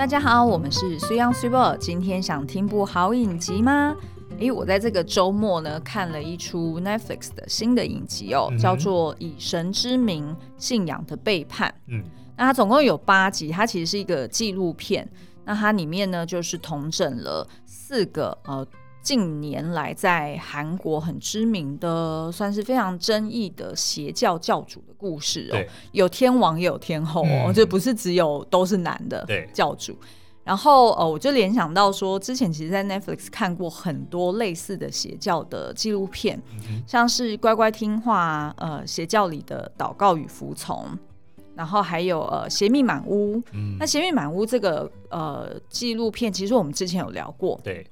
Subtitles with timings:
[0.00, 3.94] 大家好，我们是虽央虽波，今天想听部好影集吗？
[4.38, 11.68] 诶，我在这个周末呢看了一出 Netflix 的新的影集哦，嗯、叫做《以神之名：信仰的背叛》。
[11.88, 12.02] 嗯，
[12.34, 15.06] 那它总共有八集，它其实是一个纪录片。
[15.44, 18.66] 那它里面呢，就是同整了四个呃。
[19.02, 29.96] 近年来，在韩国很知名的，算是非常争议的邪教教主的故事哦，有天王也有天后哦，就不是只有都是男的教主。
[30.42, 36.40] 然后呃，我就联想到说，之前其实，在 Netflix 看过很多类似的邪教的纪录片，
[36.86, 40.84] 像是乖乖听话，呃，邪教里的祷告与服从，
[41.54, 43.40] 然后还有呃，邪密满屋。
[43.78, 47.86] 那邪密满屋这个呃纪录片，其实我们之前有聊过，对。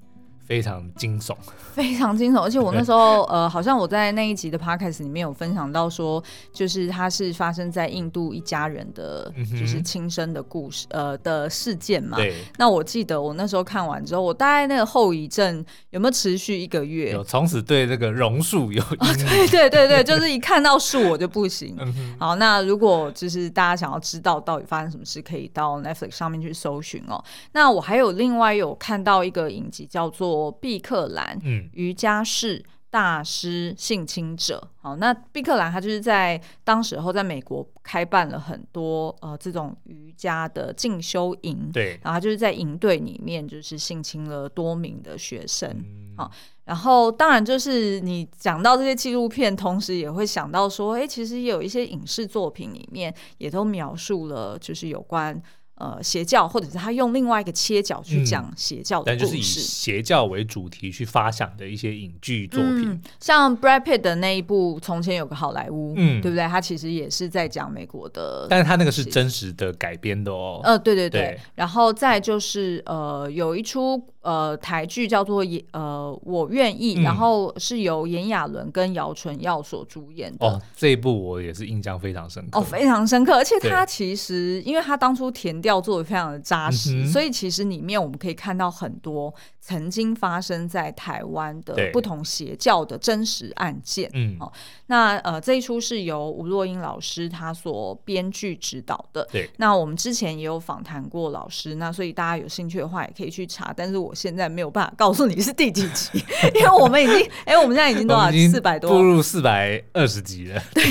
[0.49, 1.37] 非常惊悚，
[1.75, 12.17] 非常惊悚，而且我那时候 呃，好像我在那一集的 podcast 里面有分享到说，就是它是发生在印度一家人的，就是亲身的故事，呃的事件嘛。
[12.17, 12.35] 对。
[12.57, 17.13] 那我记得我那时候看完之后，我大概那个后遗症有没有持续一个月？
[17.13, 19.07] 有，从此对这个榕树有、 哦。
[19.19, 21.77] 对对对对， 就是一看到树我就不行。
[22.19, 27.23] 好，那如果就是大家想要知道到底发生什么事，可以到 Netflix 上面去搜寻哦。
[27.53, 30.38] 那我还有另外有看到一个影集叫做。
[30.53, 34.67] 毕克兰，嗯瑜伽士大师性侵者。
[34.77, 45.85] 好，那毕克兰他就是在当时候在美国开办了很多呃这种瑜伽的进修营，对，然后他就是在营队里面就是性侵了多名的学生。
[46.17, 46.31] 好，
[46.65, 55.41] 然后当然就是你讲到这些纪录片，同时也会想到说，哎，其实也有一些影视作品里面也都描述了，就是有关。
[55.79, 66.47] 呃，邪教，或者是他用另外一个切角去讲邪教的故事，嗯，但就是以邪教为主题去发想的一些影剧作品，嗯，像 Brad Pitt 的那一部《从前有个好莱坞》，嗯，对不对？
[66.49, 70.61] 他其实也是在讲美国的，但是他那个是真实的改编的哦。
[70.65, 74.03] 呃，对对对，对然后再就是呃，有一出。
[74.29, 75.43] 呃，台剧叫做
[75.73, 80.47] 《呃我愿意》，嗯，然后是由炎亚纶跟姚淳耀所主演的。
[80.47, 82.61] 哦，这一部我也是印象非常深刻。
[82.61, 89.33] 哦，非常深刻，而且他其实，因为他当初填调做的非常的扎实，嗯，所以其实里面我们可以看到很多
[89.69, 94.11] 曾经发生在台湾的不同邪教的真实案件。
[94.13, 94.53] 嗯，哦，
[94.87, 99.27] 那呃这一出是由吴若英老师他所编剧指导的。
[99.33, 104.15] 对，那我们之前也有访谈过老师，那所以大家有兴趣的话也可以去查，但是我。
[104.19, 106.19] 现在没有办法告诉你是第几集，
[106.57, 107.15] 因为我们已经
[107.45, 108.33] 哎、欸，我们现在已经多少？
[108.51, 110.61] 四百多，步入四百二十集了。
[110.75, 110.83] 对，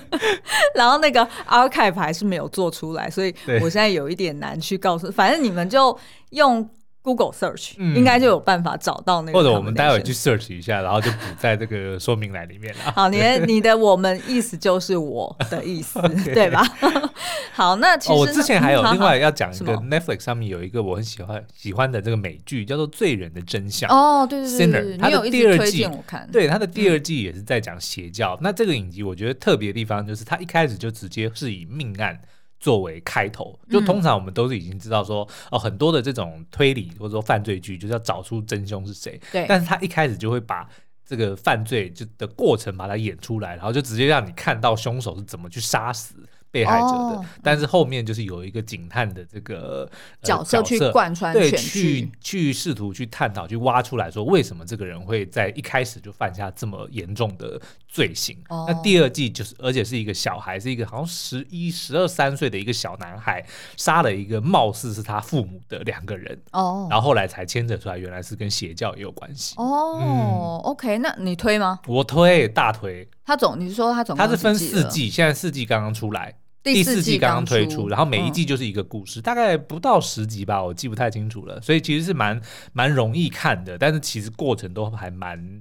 [0.74, 5.10] 然后那个 archive 还是没有做出来，所以我现在有一点难去告诉。
[5.10, 5.94] 反正你们就
[6.30, 6.66] 用。
[7.02, 12.92] Google search、嗯、应该就有办法找到那个，或者我们待会去 search 一下，然后就补在这个说明栏里面了。
[12.94, 16.00] 好，你的你的我们意思就是我的意思，
[16.32, 16.62] 对吧？
[17.52, 23.90] 好，那其实、哦、我之前还有另外要讲一个 Netflix 上面有一个我很喜欢喜欢的这个美剧，叫做《罪人的真相》。
[23.92, 28.38] 哦，对对对，对，Sinner，它的第二季我看，对它的第二季也是在讲邪教、嗯。
[28.42, 32.18] 那这个影集我觉得特别的地方就是它一开始就直接是以命案。
[32.62, 39.20] 作为开头，就通常我们都是已经知道说，哦，很多的这种推理或者说犯罪剧，就是要找出真凶是谁。
[39.32, 40.68] 对，但是他一开始就会把
[41.04, 46.14] 这个犯罪就的过程把它演出来，然后就直接让你看到凶手是怎么去杀死。
[46.52, 49.88] 被害者的、哦，但是后面就是有一个警探的这个、
[50.20, 57.58] 呃、角色去贯穿，对，去去试图去探讨，去挖出来说为什么这个人会在一开始就犯下这么严重的
[57.88, 58.36] 罪行。
[58.50, 63.42] 哦、那第二季就是，而且是一个小孩，是一个好像十一、十二三岁的一个小男孩，
[63.78, 66.38] 杀了一个貌似是他父母的两个人。
[66.52, 69.54] 哦，然后后来才牵扯出来，原来是跟邪教也有关系。
[69.56, 71.80] 哦、嗯、，OK，那你推吗？
[71.86, 73.08] 我推，大推。
[73.24, 76.34] 他总你是说他总他是分四季，现在四季刚刚出来。
[76.62, 82.40] 第四季刚刚推出，然后每一季就是一个故事，嗯，大概不到十集吧，我记不太清楚了，所以其实是蛮
[82.72, 85.60] 蛮容易看的，但是其实过程都还蛮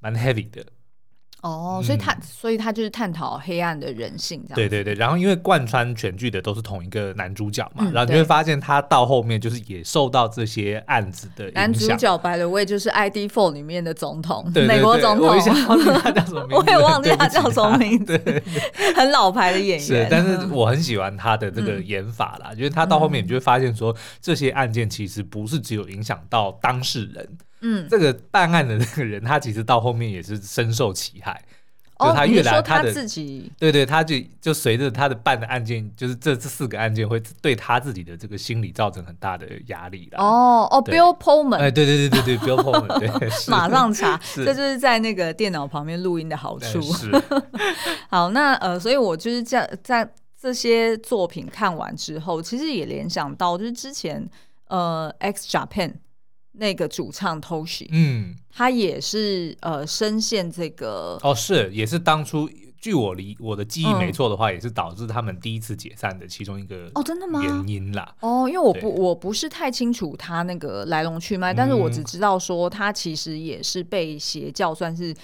[0.00, 0.64] 蛮 heavy 的。
[1.44, 4.54] 哦，所以他、嗯，所以他就是探讨黑暗的人性，这样。
[4.56, 11.62] 对对对，然后因为贯穿全剧的都是同一个男主角嘛，嗯、然后你会发现他到后面就是也受到这些案子的影响。
[11.62, 15.28] 男主角 by the way 就是 ID Four 里面的总统，对对对，美国总统。
[15.28, 18.06] 我一下忘记他叫什么名字，我也忘记他叫什么名
[18.96, 19.80] 很老牌的演员。
[19.80, 27.28] 是，但是我很喜欢他的这个演法啦，因、嗯、为他到后面你就会发现说，这些案件其实不是只有影响到当事人，
[27.64, 31.42] 嗯，这个办案的那个人，他其实到后面也是深受其害。
[31.96, 40.18] 就他越来他的、哦、他自己对对，他就就随着他的办的案件，就是这这四个案件会对他自己的这个心理造成很大的压力了。
[40.18, 46.82] 哦哦，Bill Pullman，哎，对对对对对，Bill Pullman， 对，马上查，这就是在那个电脑旁边录音的好处。
[46.82, 47.10] 是
[48.10, 50.08] 好，那呃，所以我就是这样在。
[50.36, 54.22] 这些作品看完之后，其实也联想到，就是之前
[54.68, 55.94] 呃，X Japan
[56.54, 62.48] 那个主唱 Toshi，嗯，他也是呃深陷这个哦，是也是当初。
[62.80, 67.42] 据我理我的记忆没错的话，嗯、也是导致他们第一次解散的其中一个哦，真的吗？
[67.42, 68.14] 原因啦。
[68.20, 75.12] 哦，因为我不我不是太清楚他那个来龙去脉，嗯、但是我只知道说他其实也是被邪教算是。
[75.12, 75.16] 嗯，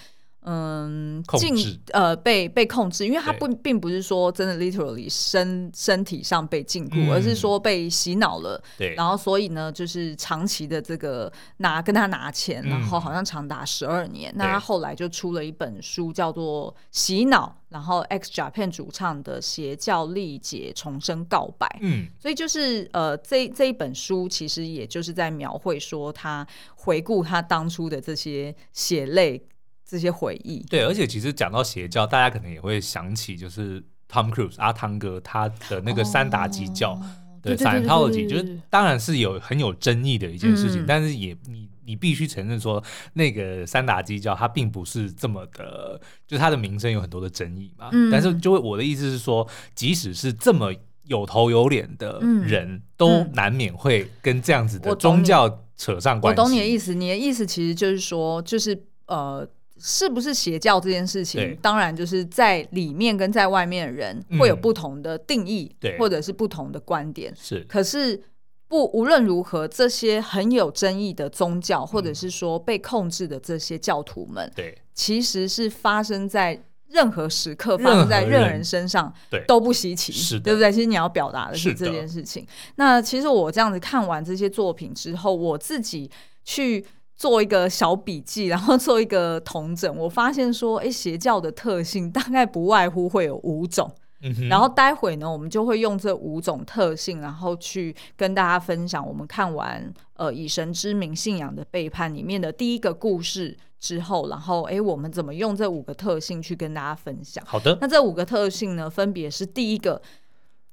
[1.39, 8.63] 禁呃被被控制，因为他不并不是说真的 literally 身身体上被禁锢，嗯、而是说被洗脑了。
[8.79, 14.33] 对，然后所以呢，就是长期的这个拿跟他拿钱，然后好像长达十二年。
[14.33, 21.69] 嗯、那他后来就出了一本书，叫做《洗脑》，然后 X Japan 主唱的邪教历劫重生告白。
[21.83, 26.47] 嗯，所以就是呃这这一本书其实也就是在描绘说他
[26.77, 29.43] 回顾他当初的这些血泪。
[29.91, 36.97] 这些回忆，对，而且其实讲到邪教，大家可能也会想起，就是 Tom Cruise 阿汤哥他的那个三打基教
[37.43, 42.81] 的 Scientology，就是当然是有很有争议的一件事情，嗯、但是也你你必须承认说，
[43.15, 47.89] 那个三打基教它并不是这么的，就是它的名声有很多的争议嘛。
[47.91, 49.45] 嗯、但是就我的意思是说，
[49.75, 50.73] 即使是这么
[51.03, 56.41] 有头有脸的人，嗯、都难免会跟这样子的宗教扯上关系。
[56.41, 59.45] 我懂你的意思，你的意思其实就是说，就是呃。
[59.83, 67.35] 是不是邪教这件事情，当然就是在里面跟在外面的人会有不同的定义，或者是不同的观点。
[67.35, 68.23] 是，可是
[68.69, 80.71] 不无论如何，这些很有争议的宗教，或者是说被控制的这些教徒们，对，其实是发生在任何时刻，发生在任何人身上，对，都不稀奇，是，对不对？
[80.71, 82.47] 其实你要表达的是这件事情。
[82.77, 86.11] 那其实我这样子看完这些作品之后，我自己
[86.45, 86.85] 去。
[87.21, 93.95] 做一个小笔记， 然后做一个统整，我发现说，哎，邪教的特性大概不外乎会有五种。
[94.23, 107.45] 嗯、然后待会呢，我们就会用这五种特性，然后去跟大家分享我们看完呃《以神之名：信仰的背叛》里面的第一个故事之后，然后哎，我们怎么用这五个特性去跟大家分享？
[107.47, 110.01] 好的，那这五个特性呢，分别是第一个，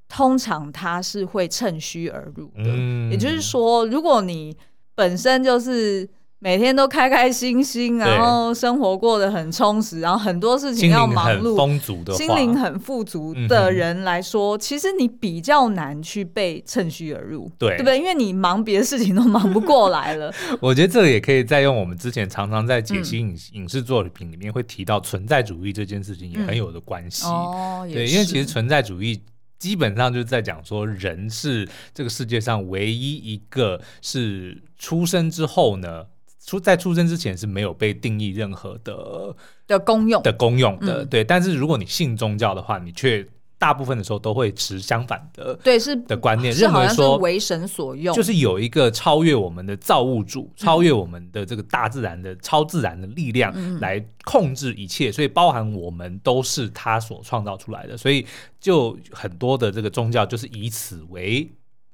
[0.08, 4.56] 通常它是会趁虚而入的，嗯、也就是说，如果你
[4.94, 6.08] 本身就是。
[6.40, 17.98] 每天都开开心心，然后生活过得很充实，然后很多事情要忙碌，丰足的心灵很富足的人来说，嗯、其实你比较难去被趁虚而入，对，对不对？
[17.98, 20.32] 因为你忙别的事情都忙不过来了。
[20.62, 27.26] 我觉得这个也可以再用我们之前常常在解析影影视作品里面会提到存在主义这件事情也很有的关系。
[27.26, 29.20] 嗯、哦，对，因为其实存在主义
[29.58, 36.04] 基本上就是在讲说，人是这个世界上唯一一个是出生之后呢。
[36.48, 39.36] 出在出生之前是没有被定义任何的
[39.66, 41.22] 的功用的功用的，对。
[41.22, 43.22] 但是如果你信宗教的话，你却
[43.58, 58.24] 大部分的时候都会持相反的，对，是的观念，认为说为神所用，就是有一个超越我们的造物主，超越我们的这个大自然的超自然的力量来控制一切，所以包含我们都是他所创造出来的，所以
[58.58, 61.46] 就很多的这个宗教就是以此为。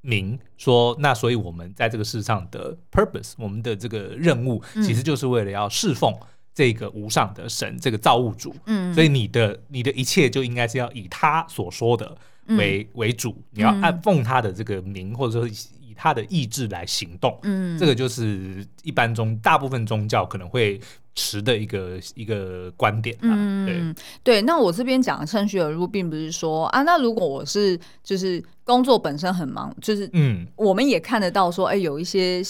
[0.05, 6.13] 明说，那所以我们在这个世上的 purpose，我们的这个任务，其实就是为了要侍奉
[6.53, 8.55] 这个无上的神，这个造物主。
[8.65, 12.15] 嗯，所以你的你的一切就应该是要以他所说的
[12.45, 17.37] 为、嗯、为主，你要按奉他的这个名，或者说以他的意志来行动。
[17.43, 20.79] 嗯，这个就是一般中大部分宗教可能会
[21.15, 23.17] 持的一个一个观点。
[23.21, 24.41] 嗯，对对。
[24.43, 28.43] 那我这边讲的趁虚而入，并不是说啊，那如果我是就是。
[28.65, 32.41] 工作本身很忙，就是嗯，我们也看得到说，哎、欸，有一些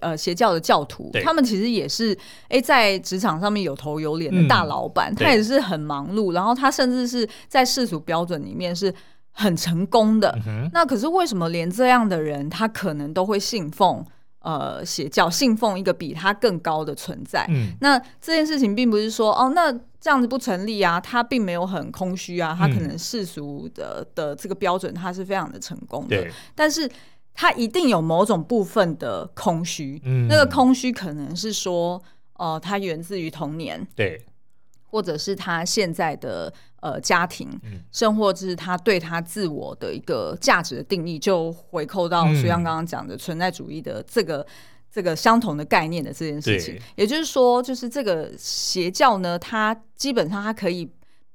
[0.00, 2.12] 呃邪教的教徒，他们其实也是
[2.48, 8.92] 哎、欸，在职场上面有头有脸的大老板，嗯、他也是很忙碌，然后他甚至是在世俗标准里面是
[9.30, 10.36] 很成功的。
[10.44, 14.04] 嗯、那可是为什么连这样的人，他可能都会信奉？
[14.44, 26.06] 呃，邪教信奉一个比他更高的存在，嗯，那这件事情并不是说哦，那这样子不成立啊，他并没有很空虚啊，他可能世俗的的这个标准，他是非常的成功
[26.54, 26.86] 但是
[27.32, 31.94] 他一定有某种部分的空虚，嗯，那个空虚可能是说，
[32.34, 34.24] 哦、呃，他源自于童年，对。
[34.94, 37.50] 或者是他现在的呃家庭，
[37.90, 44.46] 甚或是他对他自我的一个价值的定义，就回扣到徐阳刚刚讲的存在主义的这个
[44.92, 46.78] 这个相同的概念的这件事情。
[46.94, 50.88] 也就是说，就是这个邪教呢，它基本上它可以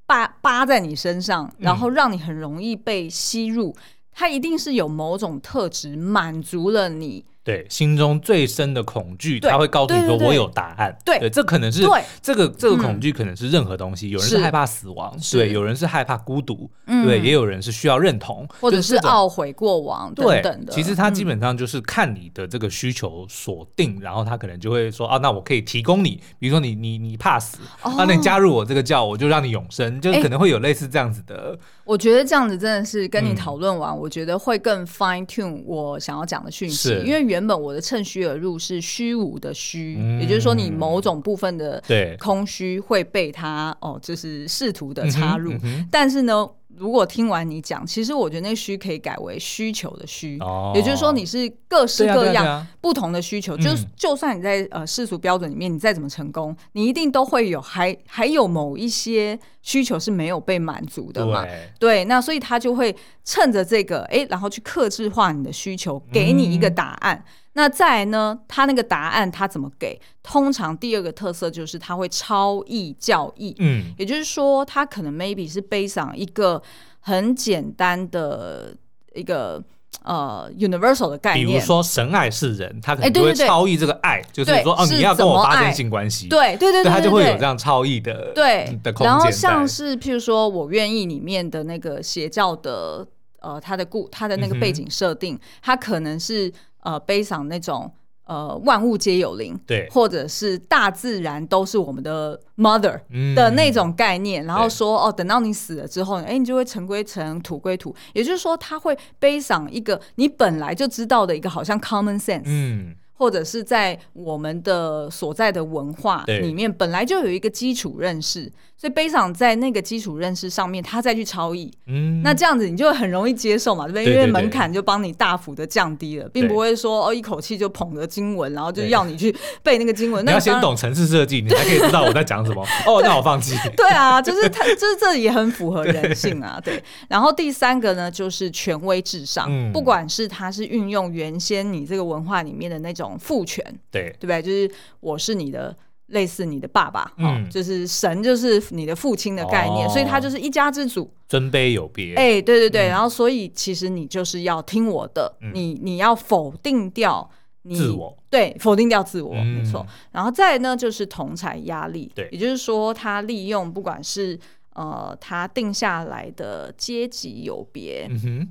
[0.06, 3.75] 扒扒在你身上，然后让你很容易被吸入。
[4.13, 14.10] 它一定是有某种特质满足了你对，心中最深的恐惧，对他会告诉你说：“对对对我有答案。”对对，这可能是对这个这个恐惧可能是任何东西。
[14.10, 20.72] 有人是害怕死亡，对，有人是害怕孤独，对，也有人是需要认同，或者是懊悔过往等等的。
[20.72, 31.58] 其实他基本上就是看你的这个需求锁定，然后他可能就会说：“啊，那我可以提供你，比如说你你你怕死，啊，那你加入我这个教，我就让你永生。”就可能会有类似这样子的。
[31.89, 41.81] 我觉得这样子真的是跟你讨论完，我觉得会更 fine tune 我想要讲的讯息，因为原本我的趁虚而入是虚无的虚，也就是说你某种部分的
[42.19, 45.51] 空虚会被他哦，就是试图的插入，
[45.89, 46.48] 但是呢。
[46.80, 61.44] 如果听完你讲，其实我觉得那需可以改为需求的需，哦、也就是说你是各式各样不同的需求，就就算你在呃世俗标准里面，你再怎么成功，你一定都会有还还有某一些需求是没有被满足的嘛？
[61.44, 62.96] 对，对，那所以他就会
[63.26, 67.22] 趁着这个，哎，然后去克制化你的需求，给你一个答案。
[67.28, 68.39] 嗯那再来呢？
[68.48, 70.00] 他那个答案他怎么给？
[70.22, 76.62] 通常第二个特色就是他会超译教义，嗯，也就是说，他可能 maybe 是背上一个
[77.00, 78.74] 很简单的
[79.15, 79.62] 一个
[80.03, 89.08] 呃 universal 的概念，比如说神爱世人，他可能就会超译这个爱，就是说哦，你要跟我发生性关系，对对对对，他就会有这样超译的对的空间。
[89.08, 93.06] 然后像是譬如说我愿意里面的那个邪教的
[93.39, 96.53] 呃，他的故他的那个背景设定，他可能是。
[96.82, 97.92] 呃，悲伤那种
[98.26, 103.00] 呃，万物皆有灵，对，或者是大自然都是我们的 mother
[103.36, 112.96] 的那种概念，嗯、然后说哦，等到你死了之后，哎，你就会尘归尘，土归土，也就是说，他会悲伤一个你本来就知道的一个好像 common sense，嗯。
[113.20, 124.06] 或者是在我们的所在的文化里面，本来就有一个基础认识，所以悲伤在那个基础认识上面，他再去超译，嗯，那这样子你就很容易接受嘛，对不对？
[124.06, 130.26] 因为门槛就帮你大幅的降低了，并不会说哦一口气就捧着经文，然后就要你去背那个经文。
[130.26, 132.64] 你要先懂城市设计，你才可以知道我在讲什么。
[132.88, 133.54] 哦，那我放弃。
[133.76, 136.58] 对啊，就是他，就是这也很符合人性啊。
[136.64, 136.82] 对。
[137.10, 143.09] 然后第三个呢，就是权威至上，不管是他是运用原先你这个文化里面的那种。
[143.18, 144.42] 父权，对对不对？
[144.42, 145.75] 就是我是你的，
[146.08, 152.16] 类似你的爸爸，嗯，就是神就是你的父亲的概念，所以他就是一家之主，尊卑有别。
[152.16, 157.30] 哎，对对对，然后所以其实你就是要听我的，你你要否定掉
[157.62, 159.86] 你自我，对，否定掉自我，没错。
[160.12, 164.39] 然后再呢，就是同财压力，对，也就是说他利用不管是
[164.74, 168.50] 呃他定下来的阶级有别，嗯哼。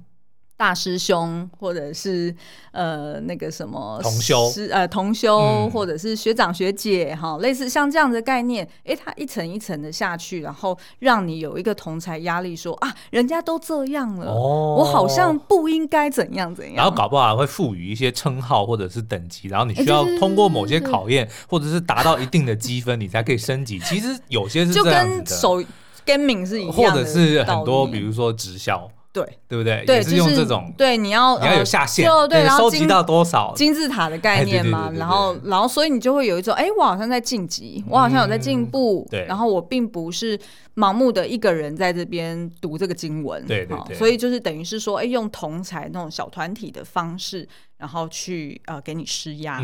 [0.59, 2.35] 大师兄，或者是
[2.73, 23.79] 呃那个什么同修，师呃同修，嗯、或者是学长学姐哈，类似像这样的概念，哎、欸，他一层一层的下去，然后让你有一个同才压力说，说啊，人家都这样了，哦、我好像不应该怎样怎样，然后搞不好还会赋予一些称号或者是等级，然后你需要通过某些考验，或者是达到一定的积分， 你才可以升级。
[23.79, 25.65] 其实有些是这样子的，就跟手
[26.05, 28.91] gaming 是一样的，或者是很多比如说直销。
[29.19, 29.85] 对，对不对？
[29.85, 30.73] 对，是用这种。
[30.77, 34.91] 对，你要你要有下限，对，然后收集到多少金字塔的概念嘛？
[34.95, 39.07] 然后，然后，所以你就会有一种，哎，我好像在晋级，我好像有在进步。
[39.11, 40.39] 对，然后我并不是
[40.77, 43.45] 盲目的一个人在这边读这个经文。
[43.47, 43.97] 对对。
[43.97, 47.49] 所以就是等于是说，哎，用同才那种小团体的方式，
[47.79, 49.61] 然后去呃给你施压。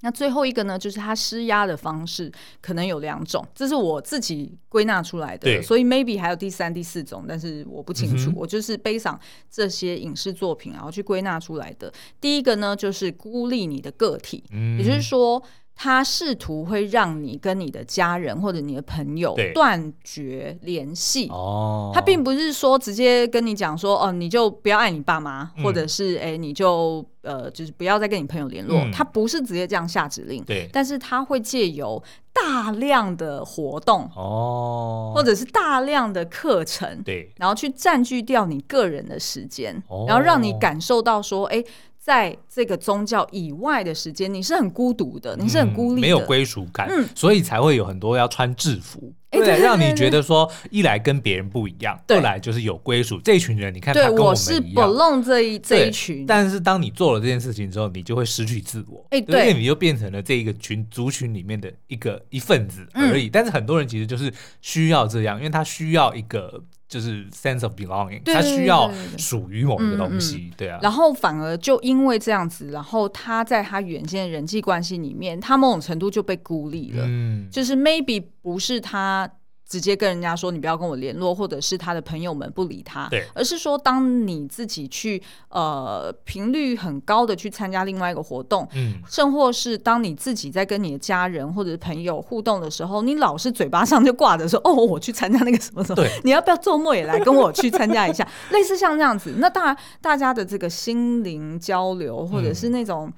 [0.00, 8.30] 那最后一个呢，就是他施压的方式可能有两种，这是我自己归纳出来的，所以 maybe 还有第三、第四种，但是我不清楚。
[8.30, 9.18] 嗯、我就是背上
[9.50, 11.92] 这些影视作品，然后去归纳出来的。
[12.20, 15.42] 第一个呢，就是孤立你的个体，嗯、也就是说。
[15.78, 21.28] 他试图会让你跟你的家人或者你的朋友断绝联系。
[21.28, 28.78] 哦，他并不是说直接跟你讲说，哦，你就不要爱你爸妈，嗯、或者是哎，你就呃，就是不要再跟你朋友联络。
[28.80, 30.42] 嗯、他不是直接这样下指令。
[30.44, 32.02] 对，但是他会借由
[32.32, 41.62] 大量的活动，哦，或者是大量的课程，对，然后去占据掉你个人的时间，哦、然后让你感受到说，哎。
[42.06, 53.20] 在这个宗教以外的时间，你是很孤独的，你是很孤立的，没有归属感，嗯，所以才会有很多要穿制服，对，让你觉得说，一来跟别人不一样，二来就是有归属。
[53.24, 56.24] 这一群人，你看他跟我是 belong 这一这一群。
[56.24, 63.28] 但是当你做了这件事情之后，你就会失去自我，哎，对，因为你就变成了这一个群族群里面的一个一份子而已。
[63.28, 66.62] 但是很多人其实就是需要这样，因为他需要一个。
[66.88, 70.78] 就是 sense of belonging，他需要属于某一个东西，对啊。
[70.82, 77.04] 然后反而就因为这样子，然后他在他原先的人际关系里面，他某种程度就被孤立了。
[77.06, 79.28] 嗯，就是 maybe 不是他
[79.68, 98.26] 直接跟人家说你不要跟我联络，或者是他的朋友们不理他，对，而是说当你自己去呃频率很高的去参加另外一个活动，嗯，甚或是当你自己在跟你的家人或者是朋友互动的时候，你老是嘴巴上就挂着说哦，我去参加那个什么什么，对， 你要不要周末也来跟我去参加一下？
[98.50, 103.06] 类似像这样子，那当然大家的这个心灵交流或者是那种。
[103.06, 103.12] 嗯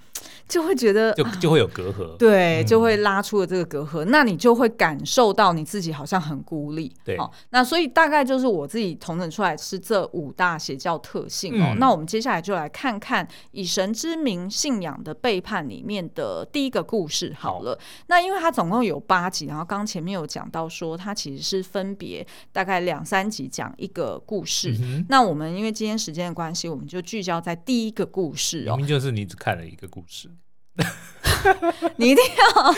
[0.49, 11.79] 就会觉得就就会有隔阂，对，就会拉出了这个隔阂，嗯，那你就会感受到你自己好像很孤立，对，哦，那所以大概就是我自己统整出来是这五大邪教特性哦，嗯。
[11.79, 17.73] 那我们接下来就来看看以神之名信仰的背叛里面的第一个故事好了。
[17.73, 24.75] 好，那因为它总共有八集，然后刚前面有讲到说它其实是分别大概两三集讲一个故事。
[24.81, 28.77] 嗯，那我们因为今天时间的关系，我们就聚焦在第一个故事哦。
[28.77, 30.31] 明明就是你只看了一个故事。
[31.97, 32.73] 你一定要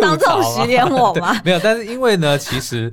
[0.00, 1.40] 当众洗脸我吗？
[1.44, 2.92] 没有，但是因为呢，其实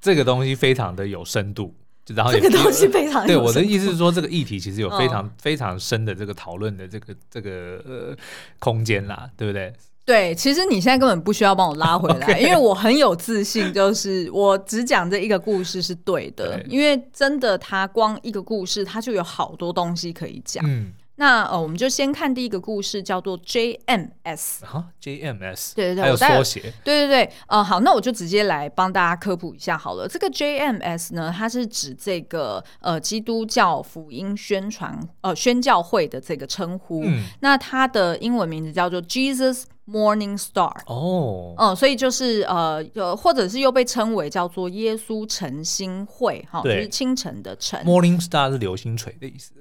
[0.00, 1.74] 这个东西非常的有深度，
[2.14, 3.26] 然后这个东西非常。
[3.26, 7.50] 对我的意思是说，这个议题其实有非常、嗯、非常深的这个讨论的这个这个
[7.86, 8.16] 呃
[8.58, 9.72] 空间啦，对不对？
[10.06, 20.64] 对，其实你现在根本不需要帮我拉回来 因为我很有自信，就是我只讲这一个故事是对的，对，因为真的，它光一个故事，它就有好多东西可以讲。
[20.66, 20.92] 嗯。
[21.16, 30.08] 那呃，我们就先看第一个故事，叫做 JMS 啊，JMS，对对对，还有缩写，对对对，呃，好，那我就直接来帮大家科普一下好了。
[30.08, 37.04] 这个 JMS 呢，它是指这个呃基督教福音宣传呃宣教会的这个称呼。
[37.04, 40.74] 嗯，那它的英文名字叫做 Jesus Morning Star。
[40.86, 47.80] 哦，嗯、呃，所以就是呃呃，或者是又被称为叫做耶稣晨星会，哈，就是清晨的晨。
[47.84, 49.52] Morning Star 是流星锤的意思。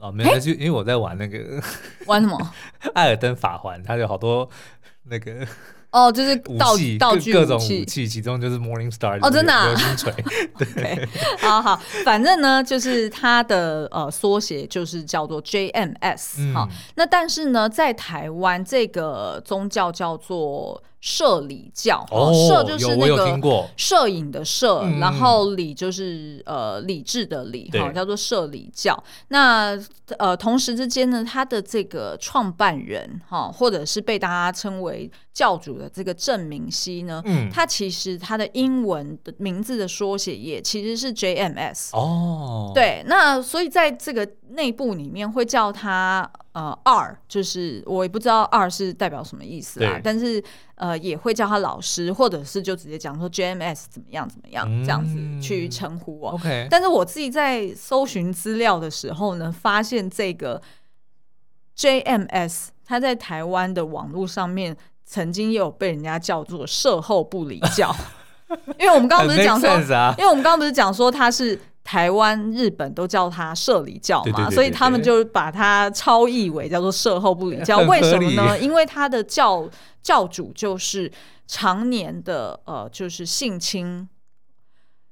[0.00, 1.62] 哦，没有，就因为我在玩那个
[2.06, 2.54] 玩什么？
[2.94, 4.48] 艾尔登法环，它有好多
[5.04, 5.46] 那个
[5.90, 10.12] 哦，就是道具道具各种武器，其中就是 Morning Star 哦，真的啊，流星锤。
[10.58, 11.08] 对，
[11.40, 20.82] 好好，反正呢，就是它的呃缩写就是叫做 JMS 好，那但是呢，在台湾这个宗教叫做。
[21.00, 29.02] 摄理教，哦，摄就是那个摄影的摄，嗯，然后理就是呃理智的理，哈，叫做摄理教。
[29.28, 29.78] 那
[30.18, 46.30] 呃，同时之间呢，他的这个创办人哈，或者是被大家称为教主的这个郑明熙呢，嗯，他其实他的英文的名字的缩写也其实是 JMS 哦，对，那所以在这个内部里面会叫他。
[46.52, 50.42] 呃，二就是我也不知道二是代表什么意思啦，但是
[50.74, 56.30] 呃也会叫他老师，或者是就直接讲说 JMS 怎么样怎么样、嗯、这样子去称呼我。
[56.30, 60.60] OK，但是我自己在搜寻资料的时候呢，发现这个
[61.76, 67.94] JMS 他在台湾的网络上面曾经也有被人家叫做售后不理教，
[68.76, 71.56] 因为我们刚刚不是讲说，啊、因为我们刚刚不是讲说他是。
[71.82, 77.78] 台湾、日本都叫他社里教嘛，对对对对对，所以他们就把它超译为叫做社后不理教。
[77.80, 78.58] 为什么呢？
[78.60, 79.68] 因为他的教
[80.02, 81.10] 教主就是
[81.46, 84.08] 常年的呃，就是性侵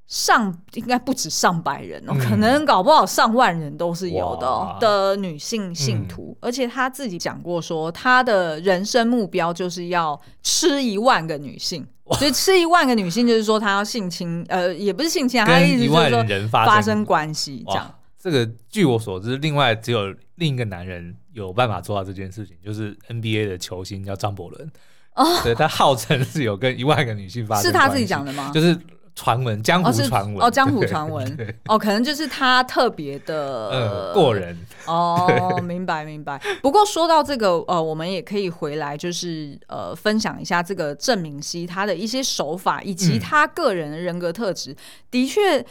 [0.08, 6.48] 上应该不止上百人哦，嗯，可能搞不好上万人都是有的，哦，的女性信徒，嗯。
[6.48, 11.86] 而且他自己讲过说，他的人生目标就是要吃一万个女性。
[12.12, 17.94] 所以吃一万个女性，就是说他要性侵，呃，也不是性侵啊，他的意思就是说发生关系这样。
[18.18, 24.72] 这个据我所知，另外只有另一个男人有办法做到这件事情，就是 NBA 的球星叫张伯伦。
[25.16, 28.50] 哦，对，他号称是有跟一万个女性发生，是他自己讲的吗？
[28.54, 28.74] 就是。
[29.18, 36.40] 传闻，江湖传闻哦，江湖传闻哦，可能就是他特别的、呃、过人哦，明白明白。
[36.62, 44.76] 不过说到这个，呃，我们也可以回来，就是呃，分享一下这个郑明熙他的一些手法，以及他个人的人格特质、嗯。
[45.10, 45.66] 的确，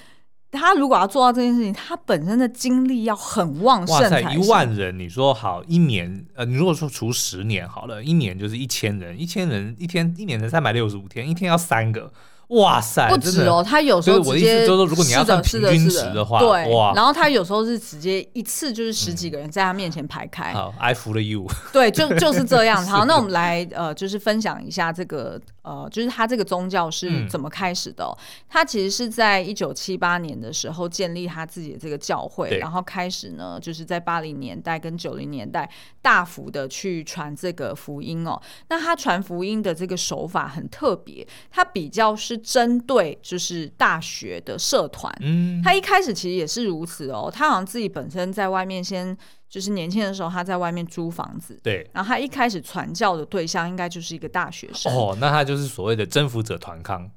[0.52, 3.96] 他如果要做到这件事情，他本身的精力要很旺盛。
[3.96, 12.12] 哇塞，一万人，你说好一年，呃，你如果说除十年好了，一年就是一千人，一千人一天，一年才三百六十五天，一天要三个。
[12.50, 16.62] 哇塞，不止哦，他有时候直接就是，如果你要算平均值的话，对，
[16.96, 20.54] 然后他有时候是直接一次就是十几个人在他面前排开。
[20.54, 21.46] 嗯、好，I fool you。
[21.74, 22.86] 对，就 就是这样。
[22.86, 28.18] 好，那我们来呃，就是分享一下这个呃，就是他这个宗教是怎么开始的、哦。
[28.48, 35.70] 他、嗯、其实是在一九七八年的时候建立他自己的这个教会，然后开始呢，就是在八零年代跟九零年代
[36.02, 38.42] 大幅的去传这个福音哦。
[38.70, 42.37] 那他传福音的这个手法很特别，他比较是。
[42.38, 47.32] 针对就是大学的社团，嗯，他一开始其实也是如此哦。
[47.34, 49.18] 他好像自己本身在外面先，
[49.50, 51.90] 就是年轻的时候他在外面租房子，对。
[51.94, 55.18] 然后他一开始传教的对象应该就是一个大学生哦。
[55.20, 57.10] 那他就是所谓的征服者团康。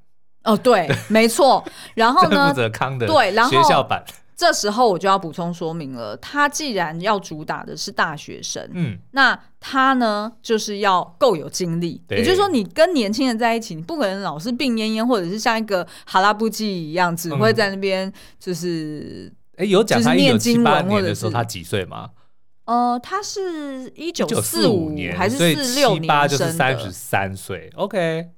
[0.44, 1.62] 哦，对，没错。
[1.94, 4.04] 然后呢，征服者康的对，然后学校版。
[4.40, 22.08] 这时候我就要补充说明了，他既然要主打的是大学生，嗯，那他呢就是要够有精力，也就是说，你跟年轻人在一起，你不可能老是病恹恹，或者是像一个哈拉布基一样，只会在那边就是，哎、嗯，有讲他一九七八年的时候他几岁吗？
[22.64, 26.06] 呃，他是一九四五年还是四六年生的？
[26.06, 28.30] 八就是三十三岁，OK。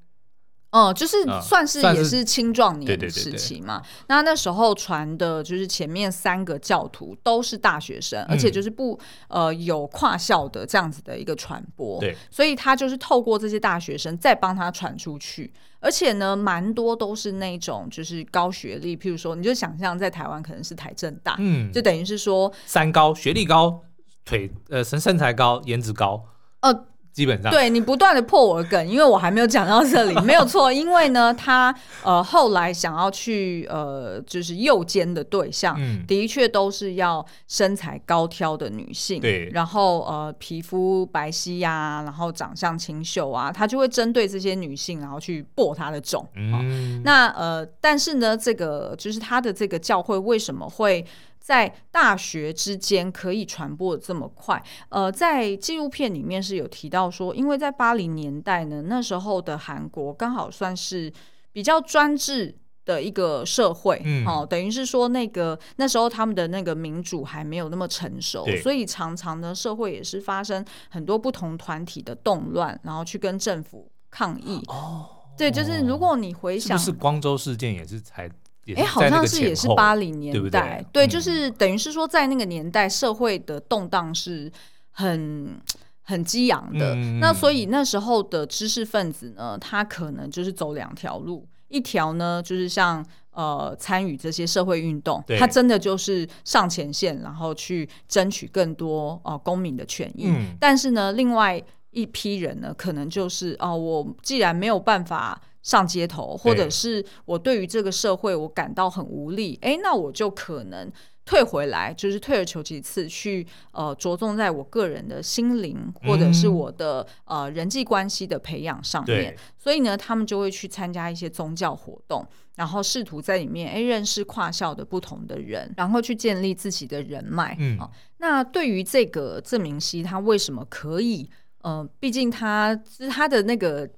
[0.73, 3.83] 嗯，就是算是也是青壮年时期嘛。
[4.09, 12.01] 那那时候传的就是前面三个教徒都是大学生，而且就是不呃有跨校的这样子的一个传播。
[12.01, 23.83] 对，所以他就是透过这些大学生再帮他传出去，而且呢，蛮多都是那种就是高学历，譬如说，你就想象在台湾可能是台政大，嗯，就等于是说三高，学历高，
[24.25, 26.25] 腿呃身身材高，颜值高，
[26.61, 26.87] 呃。
[27.13, 30.73] 基本上，对你不断的破我的梗，因为我还没有讲到这里， 没有错。
[30.73, 46.27] 因为呢，他呃后来想要去呃就是诱奸的对象，嗯、的确都是要身材高挑的女性，对，然后呃皮肤白皙呀、啊，然后长相清秀啊，他就会针对这些女性，然后去播她的种。
[46.35, 51.05] 嗯，哦、那呃，但是呢，这个就是他的这个教会为什么会？
[51.43, 61.13] 在大学之间可以传播的这么快，呃，在纪录片里面是有提到说，因为在八零年代呢，那时候的韩国刚好算是
[61.53, 74.63] 比较专制的一个社会，嗯，哦，等于是说那个那时候他们的那个民主还没有那么成熟，所以常常呢，社会也是发生很多不同团体的动乱，然后去跟政府抗议。
[74.69, 78.31] 哦，对，就是如果你回想，是光州事件也是才。
[78.77, 84.51] 哎，好像是也是八零年代，对，对，对，就是等于是说，在那个年代，社会的动荡是
[84.93, 85.61] 很
[86.03, 86.95] 很激昂的。
[86.95, 100.29] 嗯、那所以那时候的知识分子呢，他可能就是走两条路，一条呢就是像呃参与这些社会运动，他真的就是上前线，然后去争取更多呃公民的权益。
[100.29, 105.41] 嗯、但是呢，另外一批人呢，可能就是哦、呃，我既然没有办法。
[105.63, 110.91] 上街头，或者是我对于这个社会我感到很无力，哎、欸，那我就可能
[111.25, 119.37] 退回来，就是退而求其次去呃着重在我个人的心灵或者是我的、嗯、呃人际关系的培养上面。
[119.57, 127.57] 所以呢，他们就会去参加一些宗教活动，然后试图在里面哎、欸、认识跨校的不同的人，然后去建立自己的人脉。
[127.61, 131.31] 嗯、啊，那对于这个郑明熙，他为什么可以？
[131.61, 133.89] 呃，毕竟他是他的那个。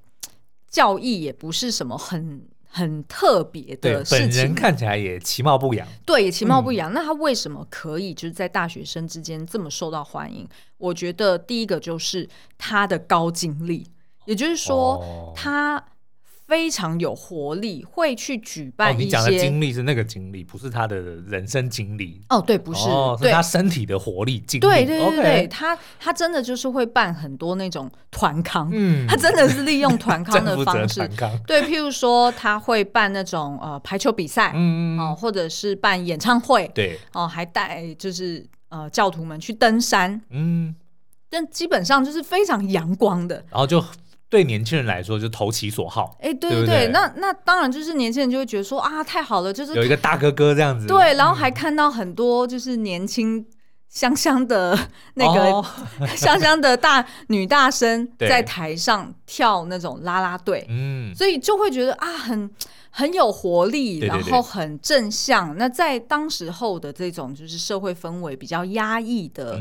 [0.75, 5.87] 教义也不是什么很很特别的事情，本人看起来也其貌不扬。
[6.05, 6.91] 对，也其貌不扬。
[6.91, 10.49] 嗯、那他为什么可以就是在大学生之间这么受到欢迎？
[10.79, 13.87] 我觉得第一个就是他的高精力，
[14.25, 15.83] 也就是说、哦、他。
[16.55, 19.03] 非常有活力，会去举办一些。
[19.03, 22.23] 哦、你讲的经历是那个经历，不是他的人生经历。
[22.29, 24.63] 哦，对，不是，哦、是他身体的活力经历。
[24.63, 31.01] 对对对对，他他真的就是会办很多那种团康，嗯， 他真的是利用团康的 方式。
[31.45, 40.73] 对，譬如说他会办那种呃排球比赛，嗯哦、呃，或者是办演唱会，对，哦、呃，还带就是呃教徒们去登山，嗯，
[41.29, 43.85] 但基本上就是非常阳光的，然后就。
[44.35, 46.17] 对年轻人来说，就投其所好。
[46.21, 50.89] 哎，对对对，那那当然就是年轻人就会觉得说啊，太好了，就是有一个大哥哥这样子。
[50.89, 53.47] 对，然后还看到很多就是年轻
[53.89, 54.77] 香香的
[55.15, 55.65] 那个
[56.17, 62.51] 香香的大女大生在台上跳那种啦啦队，嗯，所以就会觉得啊，很。
[62.97, 65.57] 很有活力，然后很正向。
[65.59, 69.61] 那在当时候的这种就是社会氛围比较压抑的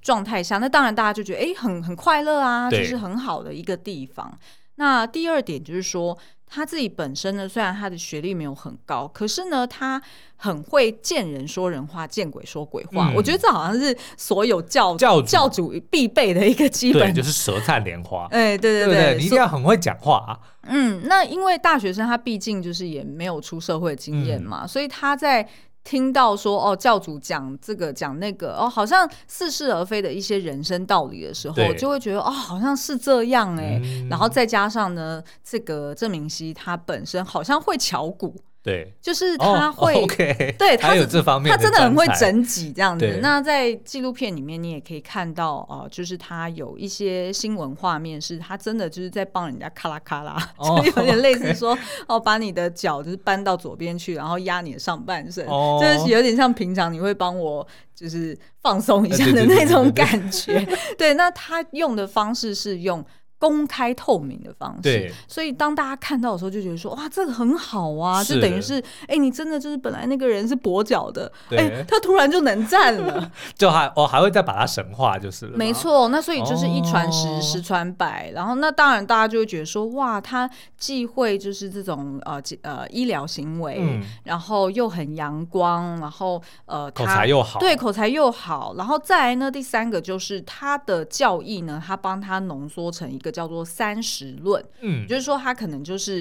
[0.00, 4.36] 状态下，嗯、那当然大家就觉得哎，很很快乐啊，对就是很好的一个地方。
[4.74, 6.18] 那第二点就是说。
[6.52, 10.00] 他自己本身呢，虽然他的学历没有很高，可是呢，他
[10.36, 13.08] 很会见人说人话，见鬼说鬼话。
[13.08, 18.26] 嗯、我觉得这好像是所有教教主，教主必备的一个基本，就是舌灿莲花。
[18.30, 20.38] 哎，对对对，对对，你一定要很会讲话啊。
[20.64, 25.48] 嗯，那因为大学生他毕竟就是也没有出社会经验嘛，嗯、所以他在。
[25.84, 33.80] 听到说哦，教主讲这个讲那个哦，好像似是而非的一些人生道理的时候，就会觉得哦，好像是这样哎。
[33.82, 38.34] 嗯、然后再加上呢，这个郑明熙他本身好像会敲鼓。
[38.62, 43.18] 对，就是他会，哦、okay, 对，他有这方面，他真的很会整脊这样子。
[43.20, 60.64] 那在纪录片里面，你也可以看到哦、呃，就是他有一些新闻画面，是他真的就是在帮人家咔啦咔啦，哦、就有点类似说 okay 哦，把你的脚就是搬到左边去，然后压你的上半身，哦、就是有点像平常你会帮我就是放松一下的那种感觉。
[60.96, 63.04] 对，那他用的方式是用。
[63.42, 93.31] 公开透明的方式，对，所以当大家看到的时候，就觉得说哇，这个很好啊，就等于是哎、欸，你真的就是本来那个人是跛脚的，哎、欸，他突然就能站了， 就还我、哦、还会再把他神化就是了，没错，那所以就是一传十，哦、十传百，然后那当然大家就会觉得说哇，他既会就是这种呃呃医疗行为、嗯，然后又很阳光，然后呃口才又好，对，口才又好，然后再来呢，第三个就是他的教义呢，他帮他浓缩成一个。
[93.32, 96.18] 叫做三十论，嗯，就是说他可能就是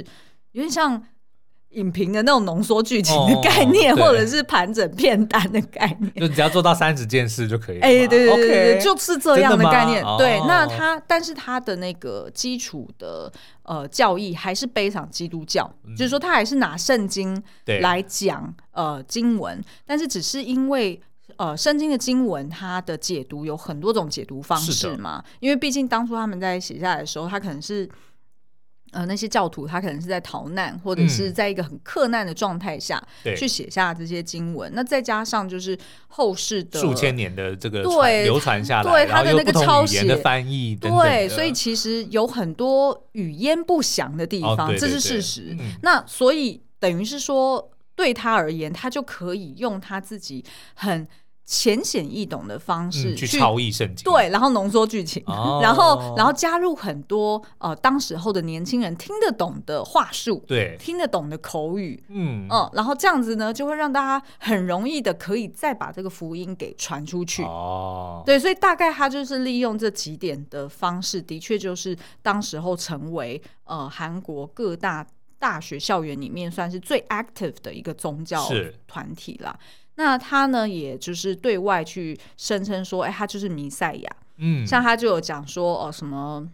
[0.53, 1.03] 有点像
[1.71, 7.85] 影评的那种浓缩剧情的概念，哦、或者是盘整片单的概念，就只要做到三十件事就可以了。
[7.85, 10.03] 哎、欸，对对对对，okay, 就是这样的概念。
[10.17, 13.31] 对，那他但是他的那个基础的
[13.63, 17.41] 呃教义还是非常基督教，嗯、就是说他还是拿圣经
[17.81, 21.01] 来讲呃经文，但是只是因为。
[21.37, 25.23] 呃，圣经的经文，它的解读有很多种解读方式嘛。
[25.39, 27.89] 因为毕竟当初他们在写下来的时候，他可能是
[28.91, 33.01] 呃那些教徒，他可能是在逃难，或者是在一个很克难的状态下
[33.37, 34.71] 去写下这些经文。
[34.75, 45.55] 那再加上就是后世的数千年的这个对流传下来，对他的那个抄写的翻译等等，对，所以其实有很多语焉不详的地方，哦、对对对，这是事实。
[45.57, 51.07] 嗯、那所以等于是说，对他而言，他就可以用他自己很。
[51.53, 62.47] 浅显易懂的方式去抄译圣经，对，然后浓缩剧情，哦、然后然后加入很多呃当时候的年轻人听得懂的话术，对，听得懂的口语，嗯。
[62.49, 67.43] 嗯，然后这样子呢，就会让大家很容易的可以再把这个福音给传出去。
[67.43, 75.05] 哦，对，所以大概他就是利用这几点的方式，的确就是当时候成为呃韩国各大
[75.37, 78.47] 大学校园里面算是最 active 的一个宗教
[78.87, 79.59] 团体啦。
[79.95, 84.15] 那他呢，也就是对外去声称说，哎，他就是弥赛亚。
[84.37, 86.49] 嗯，像他就有讲说，哦，什么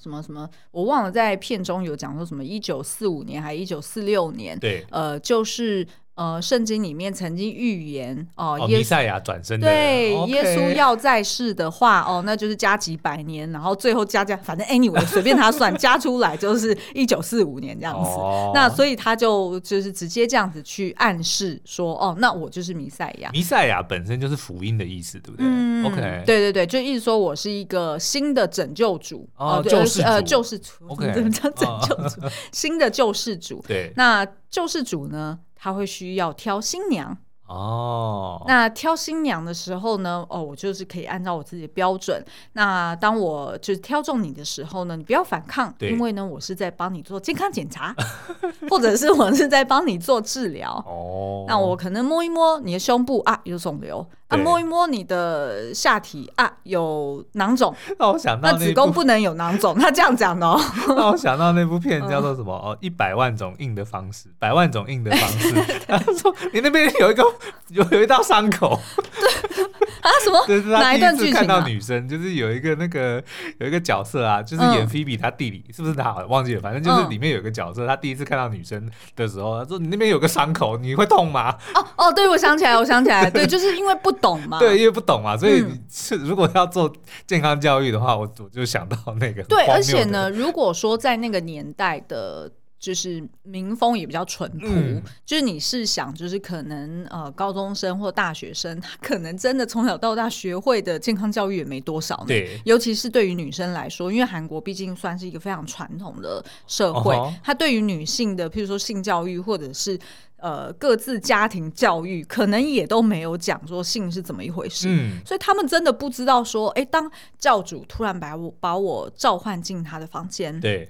[0.00, 4.58] 什么什么，我忘了在片中有讲说什么，一九四五年还是一九四六年？
[4.58, 5.86] 对，呃，就是。
[6.16, 18.08] 呃，圣经里面曾经预言哦，弥赛亚转身的对、okay、耶稣要在世的话哦，那就是加几百年，然后最后加加，反正 anyway 随便他算，加出来就是一九四五年这样子。
[18.10, 23.28] 哦、那所以他就就是直接这样子去暗示说，哦，那我就是弥赛亚。
[23.30, 32.24] 弥赛亚本身就是福音的意思，对不对、嗯、？OK，对对对，就意思说我是一个新的拯救主哦，救世，呃，救世主，OK， 怎么叫拯救主？
[32.24, 33.62] 哦、新的救世主。
[33.68, 35.38] 对，那救世主呢？
[35.56, 37.16] 他会需要挑新娘
[37.48, 42.20] 哦，那挑新娘的时候呢，哦，我就是可以按照我自己的标准。
[42.54, 47.94] 那当我就是挑中你的时候呢，你不要反抗，因为呢，我是在帮你做健康检查，
[48.68, 50.72] 或者是我是在帮你做治疗。
[50.84, 54.04] 哦，那我可能摸一摸你的胸部啊，有肿瘤。
[54.28, 57.74] 啊，摸一摸你的下体啊，有囊肿。
[57.98, 60.60] 那我想到那，那子宫不能有囊肿，他这样讲的哦。
[60.88, 62.52] 那我想到那部片叫做什么？
[62.64, 65.54] 嗯、哦，一百万种硬的方式，百万种硬的方式。
[65.86, 67.22] 他说你那边有一个
[67.68, 68.80] 有有一道伤口。
[69.14, 69.75] 对
[70.06, 70.38] 啊，什么？
[70.46, 73.22] 就是他第一次看到女生，就是有一个那个
[73.58, 76.14] 有一个角色啊，就是演菲比他弟弟，是不是他？
[76.28, 81.56] 忘记了，反正就是里面有一个角色，他第一次看到女生的时候，他说你那边有个伤口，你会痛吗？
[81.74, 86.92] 哦哦，对，我想起来，我想起来， 对，就是因为不懂嘛，对，因为不懂嘛，所以是如果要做
[87.26, 89.42] 健康教育的话，我我就想到那个。
[89.44, 92.50] 对，而且呢，如果说在那个年代的。
[92.86, 102.26] 就是民风也比较淳朴，嗯，就是你是想，就是可能呃高中生或大学生，他可能真的从小到大学会的健康教育也没多少呢。
[102.28, 109.98] 对，尤其是对于女生来说，因为韩国毕竟算是一个非常传统的社会，他，哦，对于女性的，譬如说性教育或者是
[110.36, 114.86] 呃各自家庭教育，可能也都没有讲说性是怎么一回事。
[114.88, 120.88] 嗯，所以他们真的不知道说，哎，当教主突然把我把我召唤进他的房间，对。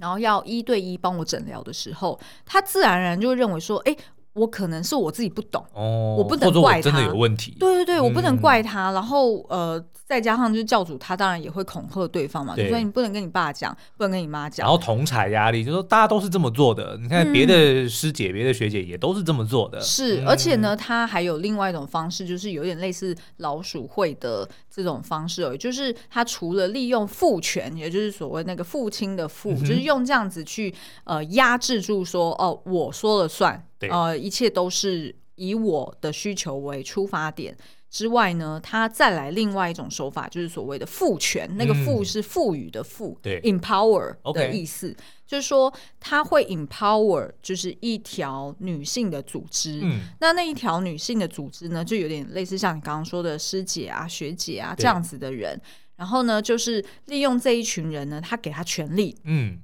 [0.00, 3.96] 然后要一对一帮我诊疗的时候，他自然而然就会认为说，哎。
[4.32, 7.56] 我可能是我自己不懂，哦、我不能怪他，真的有问题。
[7.58, 8.92] 对对对，我不能怪他。
[8.92, 14.64] 嗯、然后呃，再加上就是教主，他当然也会恐吓对方嘛，就说你不能跟你爸讲，不能跟你妈讲。
[14.64, 16.96] 然后同侪压力，就说大家都是这么做的。
[17.02, 19.80] 你看别的师姐、嗯、别的学姐也都是这么做的。
[19.80, 30.72] 是，而且呢，他还有另外一种方式，就是有点类似老鼠会的这种方式而已，就是他除了利用父权，也就是所谓那个父亲的父，嗯、就是用这样子去
[31.04, 33.66] 呃压制住说，哦，我说了算。
[33.90, 37.56] 呃，一切都是以我的需求为出发点
[37.88, 41.48] 之外呢，他再来另外一种手法，就是所谓的父权。
[41.50, 44.96] 嗯、那个“父”是赋予的“赋”，对，empower 的意思，okay.
[45.30, 49.78] 就是说他会 empower，就是一条女性的组织。
[49.80, 55.56] 嗯，那那一条女性的组织呢，就有点类似像你刚刚说的师姐啊、学姐啊这样子的人。
[55.94, 59.60] 然后呢，就是利用这一群人呢，他给他权利，嗯。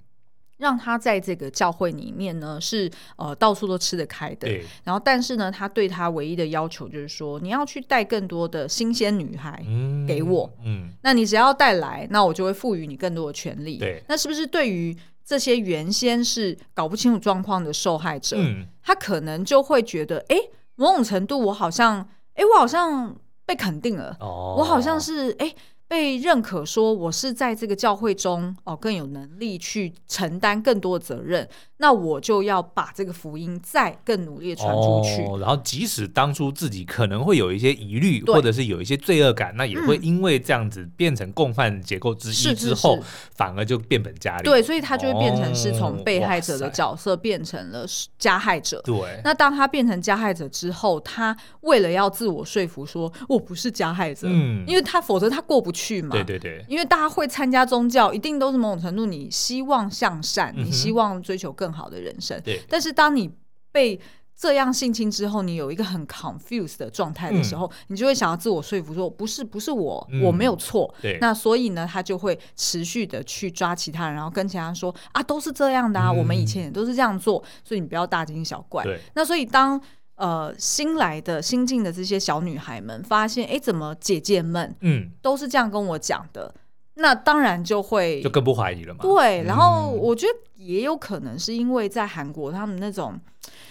[0.59, 4.48] 让他在这个教会里面呢，是呃到处都吃得开的。
[4.48, 4.64] 对。
[4.85, 9.62] 然后，但是呢，他对他唯一的要求就是说，你要去带更多的新鲜女孩
[10.07, 10.50] 给我。
[10.64, 10.87] 嗯。
[10.87, 13.76] 嗯，那你只要带来，那我就会赋予你更多的权利。
[13.76, 14.02] 对。
[14.09, 20.36] 那是不是对于这些原先是搞不清楚状况的受害者，嗯，他可能就会觉得，哎，
[20.76, 24.16] 某种程度我好像，哎，我好像被肯定了。
[24.20, 24.54] 哦。
[24.58, 25.52] 我好像是，哎。
[25.88, 31.49] 被认可说我是在这个教会中哦，更有能力去承担更多的责任。
[31.79, 35.22] 那我就要把这个福音再更努力的传出去。
[35.25, 42.99] 哦，然后即使当初自己可能会有一些疑虑，或者是有一些罪恶感，那也会因为这样子变成共犯结构之一之后，
[43.35, 44.44] 反而就变本加厉。
[44.44, 47.85] 对，所以他就会变成是从被害者的角色变成了
[48.18, 48.81] 加害者。
[48.83, 56.08] 对，那当他变成加害者之后，他为了要自我说服说我不是加害者，嗯，因为他否则他过不去嘛。
[56.10, 61.66] 对对对，因为大家会参加宗教，一定都是某种程度你希望向善，你希望追求更。
[61.76, 62.62] 好的人生，对。
[62.70, 63.30] 但是当你
[63.70, 64.00] 被
[64.34, 70.94] 这样性侵之后，你有一个很 confused 的状态的时候，嗯、你就会想要自我说服说，不是，不是我，嗯、我没有错。
[71.02, 71.18] 对。
[71.20, 78.82] 那所以呢，他就会持续的去抓其他人，然后跟其他人说啊，都是这样的啊，嗯、我们以前也都是这样做，所以你不要大惊小怪。
[78.84, 78.98] 对。
[79.14, 79.78] 那所以当
[80.16, 86.55] 呃新来的新进的这些小女孩们发现，哎，怎么姐姐们嗯都是这样跟我讲的？
[86.98, 89.00] 那当然就会就更不怀疑了嘛。
[89.02, 93.20] 对，然后我觉得也有可能是因为在韩国，他们那种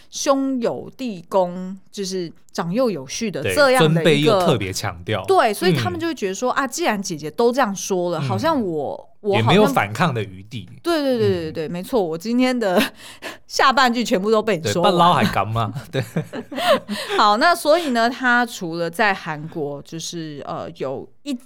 [0.10, 10.70] 兄友弟恭，就是长幼有序的这样的一个特别强调，对，所以他们就会觉得说、嗯、啊，既然姐姐都这样说了，好像我我也没有反抗的余地。
[10.82, 12.82] 对对对对对，嗯、没错，我今天的
[13.48, 15.74] 下半句全部都被你说了，半捞还敢吗？
[15.92, 16.04] 对。
[17.18, 21.38] 好，那所以呢，他除了在韩国，就是呃，有一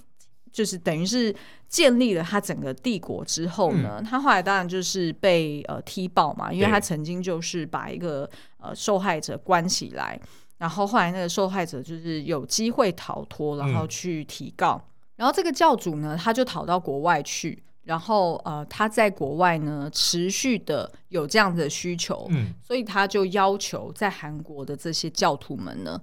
[0.52, 1.34] 就是等于是。
[1.70, 8.28] 建立了他整个帝国之后呢，嗯、他后来当然就是被呃踢爆嘛，因为他曾经就是把一个
[8.60, 10.20] 呃受害者关起来，
[10.58, 26.00] 然后后来那个受害者就是有机会逃脱，然后去提告，嗯、然后这个教主呢，他就逃到国外去，然后呃他在国外呢持续的有这样子的需求，嗯、所以他就要求在韩国的这些教徒们呢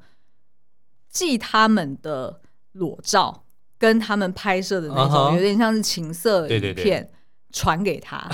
[1.09, 2.41] 寄他们的
[2.73, 3.43] 裸照。
[3.79, 5.35] 跟他们拍摄的那种，uh.
[5.35, 7.07] 有点像是情色影片，
[7.51, 8.27] 传给他，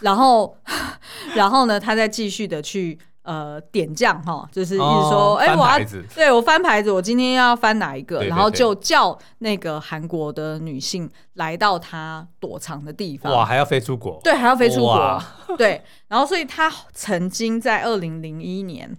[0.00, 0.56] 然后，
[1.36, 15.22] 然后呢，他再继续的去呃点将哈，就是一直说，哎、oh, 欸，我要对我翻牌子，我今天要翻哪一个，然后就叫那个韩国的女性来到她躲藏的地方，哇，还要飞出国，对，还要飞出国，哇。
[15.58, 18.96] 对，然后所以她曾经在二零零一年，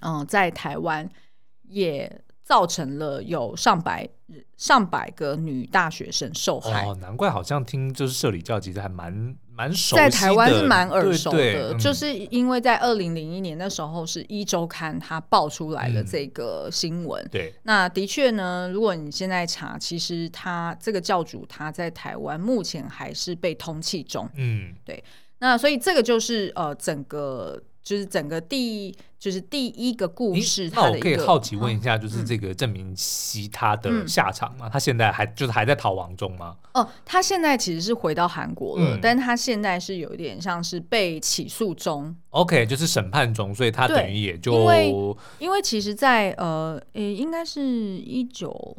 [0.00, 1.06] 嗯、呃，在台湾
[1.68, 2.20] 也。
[2.44, 4.06] 造成了有上百
[4.58, 6.84] 上百个女大学生受害。
[6.84, 25.02] 哦，难怪好像听就是社里教其实还蛮蛮熟悉的，在台湾是蛮耳熟的，对对，就是因为在二零零一年那时候是一周刊它爆出来的这个新闻，嗯、对，那的确呢，如果你现在查，其实他这个教主他在台湾目前还是被通缉中，嗯，对，
[25.38, 27.62] 那所以这个就是呃整个。
[27.84, 34.66] 就是整个第就是第一个故事，那我可以好奇问一下，就是这个郑明熙他的下场吗？
[34.66, 36.56] 嗯、他现在还就是还在逃亡中吗？
[36.72, 42.16] 哦，他现在其实是回到韩国了，嗯、但他现在是有一点像是被起诉中。
[42.30, 44.94] OK，就是审判中，所以他等于也就因为
[45.38, 48.76] 因为其实在，在呃，诶，应该是一九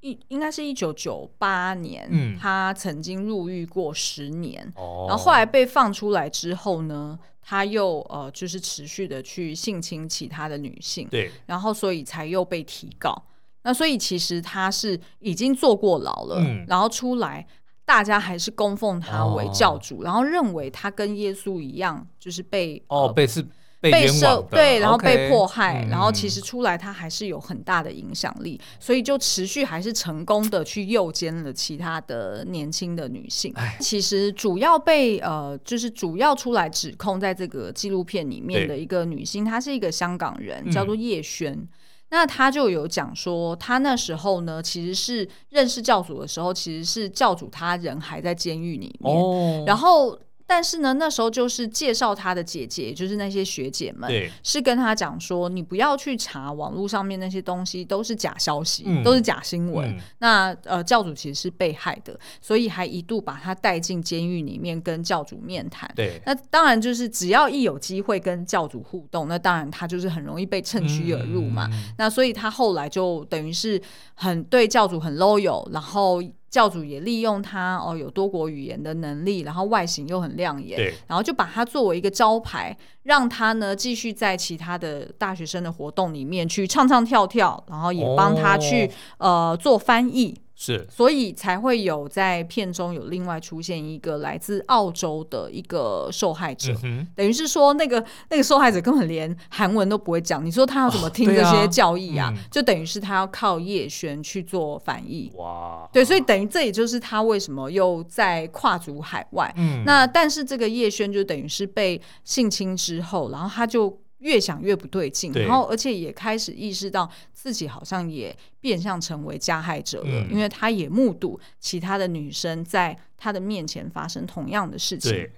[0.00, 7.18] 一，应该是一九九八年，嗯、他曾经入狱过十年，哦、然后后来被放出来之后呢？
[7.50, 13.24] 他又呃，就是持续的去性侵其他的女性，对，然后所以才又被提告。
[13.62, 17.46] 那所以其实他是已经坐过牢了，嗯、然后出来，
[17.86, 23.42] 大家还是供奉他为教主，哦、然后认为他跟耶稣一样，就是被哦、呃、被是。
[23.80, 33.54] 被受对，然后被迫害，然后其实出来他还是有很大的影响力，所以就持续还是成功的去诱奸了其他的年轻的女性。
[33.78, 41.68] 其实主要被呃，就是主要出来指控在这个纪录片里面的一个女性，她是一个香港人，叫做叶璇。
[42.10, 50.18] 那她就有讲说，她那时候呢，其实是认识教主的时候，其实是教主他人还在监狱里面，然后。
[50.48, 54.10] 但是呢，那时候就是介绍他的姐姐，就是那些学姐们，
[54.42, 59.86] 是跟他讲说，你不要去查网络上面那些东西，都是假消息，嗯、都是假新闻。
[59.90, 65.86] 嗯、那呃，教主其实是被害的，所以还一度把他带进监狱里面跟教主面谈。
[65.94, 71.68] 对，那当然就是只要一有机会跟教主互动，那当然他就是很容易被趁虚而入嘛。
[71.70, 73.78] 嗯、那所以他后来就等于是
[74.14, 76.22] 很对教主很 loyal，然后。
[76.50, 88.86] 教主也利用他哦有多国语言的能力，然后外形又很亮眼，对，然后就把他作为一个招牌，让他呢继续在其他的大学生的活动里面去唱唱跳跳，然后也帮他去、
[89.18, 90.40] 哦、呃做翻译。
[90.60, 102.26] 是，所以才会有在片中有另外出现一个来自澳洲的一个受害者，嗯、等于是说那个那个受害者根本连韩文都不会讲，你说他要怎么听这些教义啊？
[102.26, 105.30] 哦啊嗯、就等于是他要靠叶轩去做翻译。
[105.36, 109.54] 哇，对，所以等于这也就是他为什么又在跨足海外。
[109.56, 113.96] 嗯，那但是这个叶轩就等于是被性侵之后，然后他就。
[114.18, 125.30] 越想越不对劲，然后而且也开始意识到自己好像也变相成为加害者了，嗯、因为他也目睹其他的女生在他的面前发生同样的事情，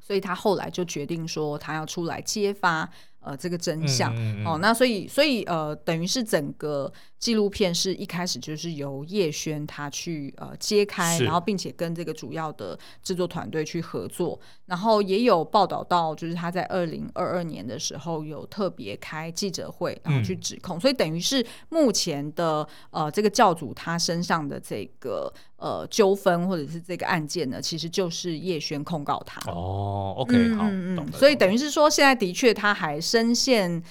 [0.00, 2.88] 所以他后来就决定说他要出来揭发
[3.20, 4.14] 呃这个真相。
[4.14, 6.92] 嗯嗯嗯哦，那所以所以呃等于是整个。
[7.20, 29.38] 纪录片是一开始就是由叶轩他去呃揭开，然后并且跟这个主要的制作团队去合作，然后也有报道到，就是他在二零二二年的时候有特别开记者会，然后去指控，嗯、所以等于是目前的呃这个教主他身上的这个呃纠纷或者是这个案件呢，其实就是叶轩控告他。
[29.50, 33.82] 哦，OK，好，嗯嗯，所以等于是说现在的确他还深陷。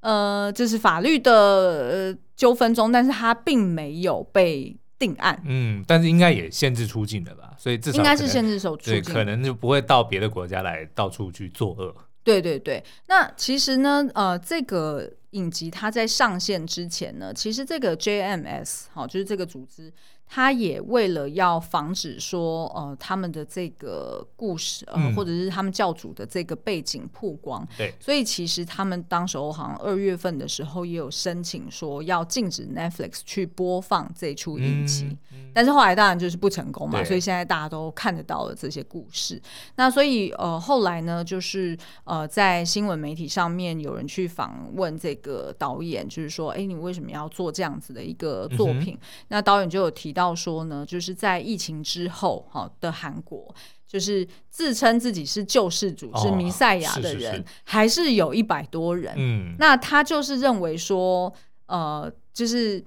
[0.00, 5.40] 呃，就是法律的呃纠纷中，但是他并没有被定案。
[5.46, 7.52] 嗯，但是应该也限制出境的吧？
[7.58, 11.94] 所以至少应该是限制手出境，可能就不会到别的国家来到处去作恶。
[12.22, 19.92] 对对对，那其实呢，呃，这个影集它在上线之前呢，其实这个 JMS 好，就是这个组织。
[20.32, 35.18] 他也为了要防止说，呃，他们的这个故事，呃，嗯、或者是他们教主的这个背景曝光，对，所以其实他们当时候好像二月份的时候也有申请说要禁止 Netflix 去播放这出影集，
[35.52, 39.42] 但是后来当然就是不成功嘛，所以现在大家都看得到了这些故事。
[39.74, 48.94] 那所以呃，后来呢，就是呃，在新闻媒体上面有人去访问这个导演，就是说，哎，你为什么要做这样子的一个作品？
[48.94, 50.19] 嗯、那导演就有提到。
[50.20, 53.54] 要说呢，就是在疫情之后，哈的韩国，
[53.86, 59.14] 就是自称自己是救世主、哦、是弥赛亚的人，是是是还是有一百多人。
[59.16, 61.32] 嗯，那他就是认为说，
[61.66, 62.84] 呃，就是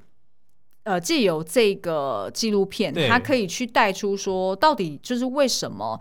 [0.83, 5.99] 呃，借由这个纪录片，对他可以去带出说，到底就是为什么。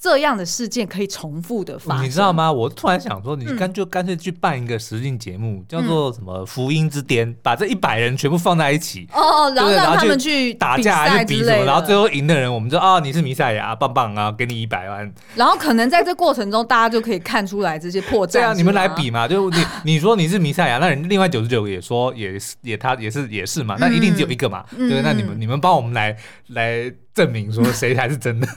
[0.00, 2.50] 这样的事件可以重复的发生，你知道吗？
[2.50, 15.12] 我突然想说，你干就干脆去办一个实境节目，嗯、叫做什么“福音之巅”，把这一百人全部放在一起，哦，然后让他们去打架，去比什么，然后最后赢的人，我们就哦，你是弥赛亚，棒棒啊，给你一百万。
[15.34, 18.32] 然后可能在这过程中，大家就可以看出来这些破绽。
[18.40, 19.28] 对啊你们来比嘛？
[19.28, 24.64] 就你你说你是弥赛亚，那人另外九十九个也说也是也他也是也是嘛，那一定只有一个嘛？
[24.78, 26.16] 嗯、对，那你们你们帮我们来
[26.48, 28.48] 来证明说谁才是真的。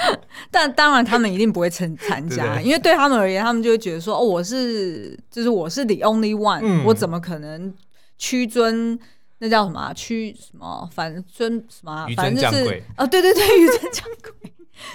[0.50, 7.72] 但当然，他们一定不会参参加，对对，因为对他们而言，他们就会觉得说：“哦，我是就是我是 the only one，、嗯、我怎么可能
[8.16, 8.98] 屈尊
[9.40, 12.06] 那叫什么屈什么反尊什么？
[12.16, 14.52] 反正就是哦，对对对，紆 尊降贵，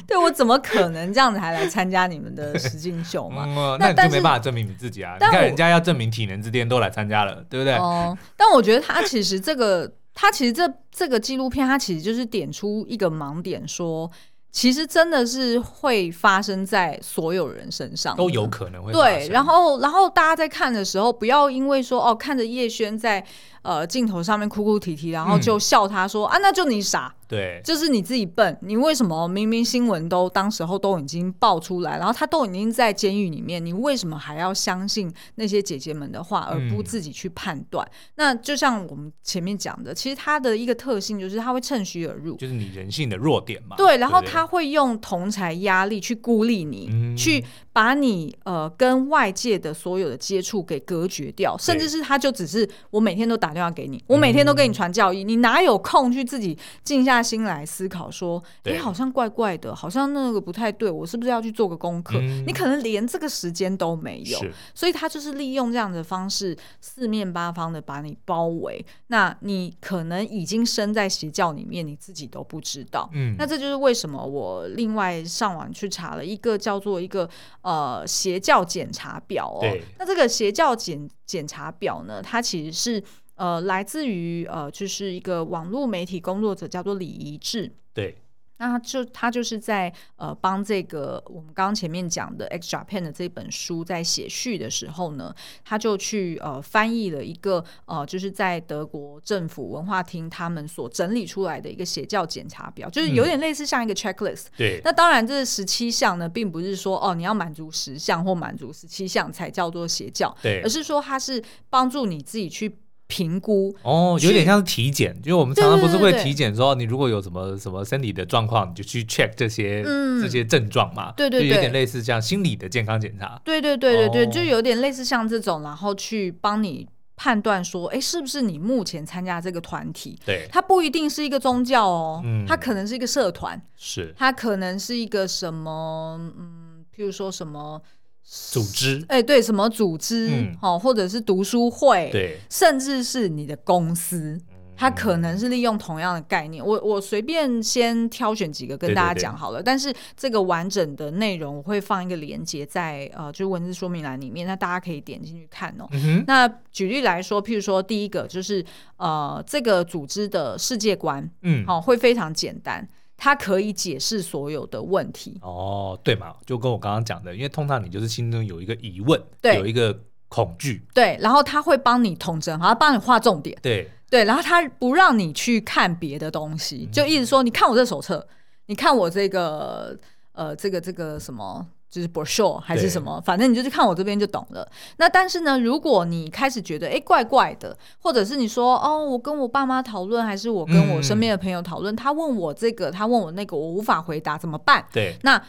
[0.07, 3.45] 对我怎么可能这样子还来参加你们的实境秀嘛？
[3.47, 5.15] 嗯、那你就没办法证明你自己啊！
[5.19, 7.75] 你看人家要证明体能之巅都来参加了，对不对？
[7.75, 14.09] 哦、嗯，但我觉得他其实这个，他其实这这个纪录片，他其实就是点出一个盲点，说。
[14.53, 19.27] 其实真的是会发生在所有人身上，都有可能会对。
[19.29, 23.25] 然后，然后大家在看的时候，不要因为说哦，看着叶轩在。
[23.64, 37.88] 呃，镜头上面哭哭啼啼，然后就笑他说、嗯、啊，那就你傻，对，就是你自己笨，你为什么明明新闻都当时候都已经爆出来，然后他都已经在监狱里面，你为什么还要相信那些姐姐们的话，而不自己去判断？
[37.88, 43.78] 嗯、那就像我们前面讲的，其实他的一个特性就是他会趁虚而入，就是你人性的弱点嘛。
[43.78, 47.41] 对，然后他会用同才压力去孤立你，嗯、去
[47.72, 53.52] 把你呃跟外界的所有的接触给隔绝掉，甚至是他就只是我每天都打。
[53.53, 58.09] 电话给你，我每天都给你传教义，嗯、你哪有空去自己静下心来思考？
[58.09, 62.17] 说，哎对，好像怪怪的，好像那个不太对，我是不是要去做个功课？
[62.19, 64.39] 嗯、你可能连这个时间都没有，
[64.73, 68.85] 所以他就是利用这样的方式，四面八方的把你包围。
[69.07, 73.09] 那你可能已经身在邪教里面，你自己都不知道。
[73.13, 77.29] 嗯，那这就是为什么我另外上网去查了一个叫做一个
[77.61, 79.65] 呃邪教检查表哦。
[79.97, 83.03] 那这个邪教检检查表呢，它其实是。
[83.36, 87.71] 呃，来自于呃，就是一个网络媒体工作者，叫做李怡志。
[87.93, 88.15] 对，
[88.57, 95.34] 那他就他就是在呃帮这个我们刚刚前面讲的《X Japan》的这本书在写序的时候呢，
[95.65, 104.45] 他就去呃翻译了一个呃就是在德国政府文化厅他们所整理出来的一个邪教检查表，就是有点类似像一个 checklist。
[104.45, 104.81] 嗯、对。
[104.84, 112.77] 那当然，这十七项呢，并不是说哦你要满足十项或满足十七项才叫做邪教，对，而是说它是帮助你自己去。
[113.07, 121.11] 评估哦，有点像是体检，因为我们常常不是会体检说，你如果有什么什么身体的状况，你就去 check 这些、嗯、这些症状嘛。
[121.17, 123.39] 对对对，就有点类似像心理的健康检查。
[123.43, 130.17] 对对对对对，哦、就有点类似像这种，然后去帮你判断说，哎，是不是你目前参加这个团体？
[130.25, 137.81] 对，它不一定是一个宗教哦，嗯、它可能是一个社团，是它可能是一个什么，嗯，譬如说什么。
[138.26, 140.30] 组织，哎，对，什么组织，
[140.61, 144.39] 哦，或者是读书会，对，甚至是你的公司，
[144.76, 146.65] 它可能是利用同样的概念。
[146.65, 155.88] 我我随便先挑选几个跟大家讲好了，但是这个完整的内容我会放一个连接在呃，就是文字说明栏里面，那大家可以点进去看哦。
[156.26, 158.65] 那举例来说，譬如说第一个就是
[158.97, 162.88] 呃，这个组织的世界观，嗯，好，会非常简单。
[163.18, 166.34] 它可以解释所有的问题哦，对嘛？
[166.45, 169.97] 就跟我刚刚讲的，因为通常你就是心中有一个疑问，对，有一个
[170.28, 178.28] 恐惧，对，然后他会帮你统整，好像帮你画重点，对对，然后他不让你去看别的东西，就一直说，你看我这手册，
[178.66, 179.97] 你看我这个
[180.34, 181.68] 呃，这个这个什么。
[181.93, 184.67] 就是 brochure 还是什么，反正你就是看我这边就懂了。
[184.97, 194.83] 那但是呢，如果你开始觉得哎、欸、怪怪的，或者是你说哦，我跟我爸妈讨论，还是我跟我身边的朋友讨论，嗯、他问我这个，他问我那个，我无法回答，怎么办？
[194.91, 195.39] 对，那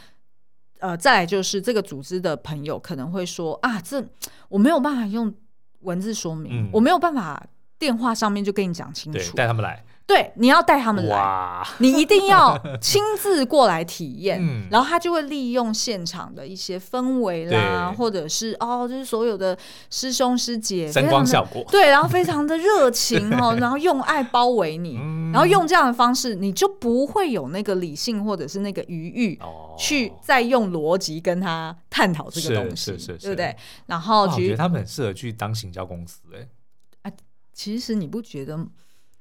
[0.80, 4.04] 呃，再来就是这个组织的朋友可能会说啊，这
[4.50, 5.32] 我没有办法用
[5.80, 7.42] 文字说明，嗯、我没有办法
[7.78, 9.82] 电话上面就跟你讲清楚，带他们来。
[10.06, 19.56] 对，你要带他们来，你一定要亲自过来体验，嗯、然后他就会利用现场的一些氛围啦，或者是哦，就是所有的
[19.88, 33.18] 师兄师姐，声光效果，对，然后非常的热情哦， 然后用爱包围你，嗯、然后用这样的方式，你就不会有那个理性或者是那个余欲，哦、去再用逻辑跟他探讨这个东西，是是是是。
[33.18, 33.56] 对不对？
[33.86, 36.46] 然后我觉得他们很适合去当行销公司，哎，
[37.08, 37.12] 啊，
[37.54, 38.66] 其实你不觉得？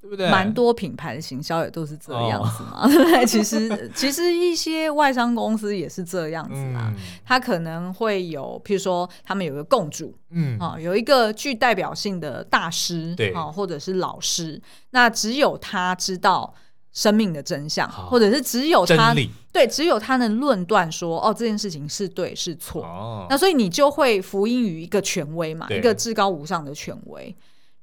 [0.04, 0.30] 对不对？
[0.30, 3.26] 蛮多品牌的行销也都是这样子嘛，对不 对？
[3.26, 6.94] 其实其实一些外商公司也是这样子嘛，
[7.26, 10.60] 他可能会有，譬如说他们有个共主，嗯。
[10.60, 13.32] 啊，有一个具代表性的大师，对。
[13.32, 16.54] 啊，或者是老师，那只有他知道
[16.92, 19.16] 生命的真相，或者是只有他
[19.54, 23.26] 对，只有他能论断说，哦，这件事情是对是错，哦。
[23.30, 27.34] 那所以你就会服膺于一个权威嘛，一个至高无上的权威。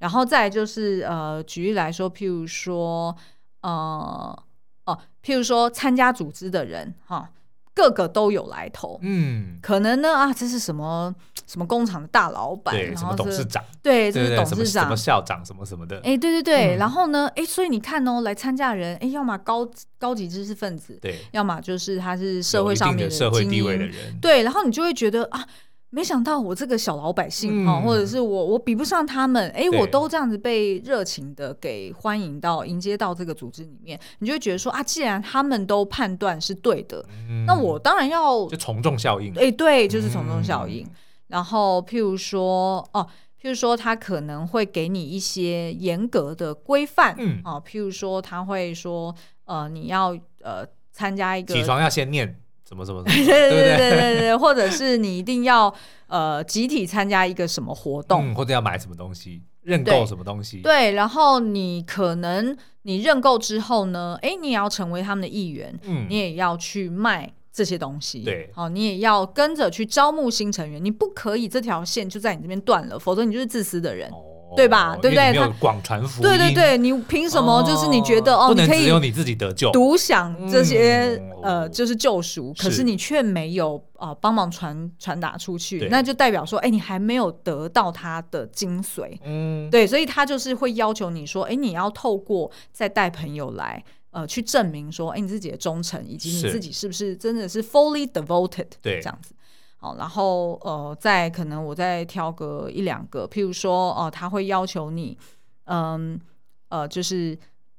[0.00, 3.14] 然后再就是呃，举例来说，譬如说，
[3.60, 4.42] 呃，
[4.86, 7.30] 哦，譬如说参加组织的人哈，
[7.74, 11.14] 个个都有来头，嗯，可能呢啊，这是什么
[11.46, 25.46] 什么工厂的大老板，对，什么董事长，对，这是董事长，什么校长，什么什么的，哎，对对对，然后呢，哎，所以你看哦，来参加的人，哎，要么高高级知识分子，对，要么就是他是社会上面的社会地位的人，对，然后你就会觉得啊。
[25.92, 40.86] 没想到我这个小老百姓哈，嗯、或者是我我比不上他们，哎，我都这样子被热情的给欢迎到迎接到这个组织里面，你就会觉得说啊，既然他们都判断是对的，嗯、那我当然要就从众效应，哎，对，就是从众效应。
[40.86, 40.90] 嗯、
[41.26, 43.04] 然后譬如说哦，
[43.42, 47.40] 譬如说他可能会给你一些严格的规范，嗯。
[47.42, 49.12] 啊，譬如说他会说
[49.44, 52.40] 呃，你要呃参加一个起床要先念。
[52.70, 53.02] 什么什么？
[53.10, 55.72] 对对对对对对，或者是你一定要
[56.06, 60.58] 呃集体参加一个什么活动，嗯，或者要买什么东西，认购什么东西。
[60.58, 74.08] 对，对，然后你可能你认购之后呢，哎，你也要成为他们的一员，嗯，你也要去卖这些东西，对，好，你也要跟着去招募新成员，你不可以这条线就在你这边断了，否则你就是自私的人。
[74.10, 74.96] 哦对吧？
[75.00, 75.32] 对不对？
[75.32, 76.28] 他广传福音。
[76.28, 77.62] 对对对，你凭什么？
[77.62, 89.18] 就是你觉得哦，你可以只有你自己得救，独享这些呃，就是救赎，可是你却没有啊，帮忙传传达出去，那就代表说，哎，你还没有得到他的精髓。
[89.24, 99.34] 嗯，对，所以他就是会要求你说，哎，你要透过再带朋友来，呃，去证明说，哎，你自己的忠诚，以及你自己是不是真的是 fully devoted，对，这样子。
[99.82, 105.16] 好，然后呃，再可能我再挑个一两个，譬如说哦、他会要求你，
[105.64, 106.20] 嗯
[106.68, 107.34] 呃，就是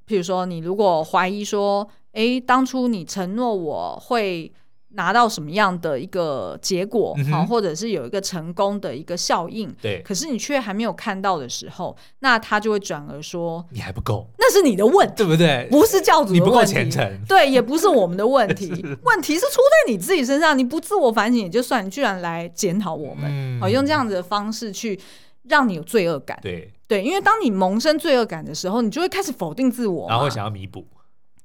[0.07, 4.51] 譬如说，你如果怀疑说，哎，当初你承诺我会
[4.93, 15.67] 拿到什么样的一个结果，好、嗯，或者是有一个成功的一个效应，对，可是你却还没有看到的时候，那他就会转而说你还不够，那是你的问题，对不对？
[15.71, 18.69] 不是教主的问题，你不够虔诚，对，也不是我们的问题，
[19.03, 24.99] 问题是出在你自己身上，你不自我反省也就算，你居然来检讨我们，好、嗯，用这样子的方式去
[25.43, 26.73] 让你有罪恶感，对。
[26.91, 30.85] 对，因为当你萌生罪恶感的时候，你就会开始否定自我，然后想要弥补。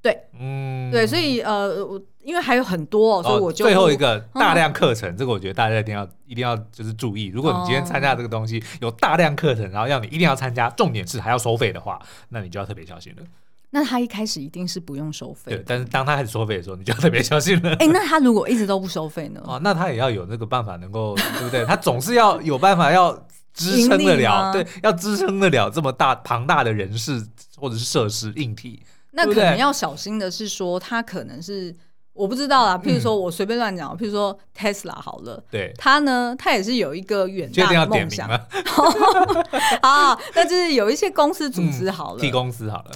[0.03, 7.27] 对，嗯，对，所以呃，我因为还有很多，所以我就、哦、最后一个大量课程、嗯，这个我觉得大家一定要一定要就是注意。
[7.27, 12.01] 如果你今天参加这个东西、哦、有大量课程，然后要你一定要参加，重点是还要收费的话，
[12.31, 13.23] 那你就要特别小心了。
[13.71, 17.71] 那他一开始一定是不用收费，对，但是当他开始收费的时候，你就要特别小心了。
[17.75, 19.41] 哎、欸，那他如果一直都不收费呢？
[19.47, 21.65] 哦，那他也要有那个办法，能够对不对？
[21.65, 23.13] 他总是要有办法要
[23.55, 27.25] 支撑得了，对，要支撑得了这么大庞大的人事
[27.57, 28.83] 或者是设施硬体。
[29.13, 31.75] 那可能要小心的是说，他可能是
[32.17, 32.77] 我不知道啦。
[32.77, 38.29] 譬如说我随便乱讲，譬如说 Tesla 好了，对，他呢，他也是有一个远大的梦想。
[39.83, 42.91] 好，那就是有一些公司组织好了，替公司好了。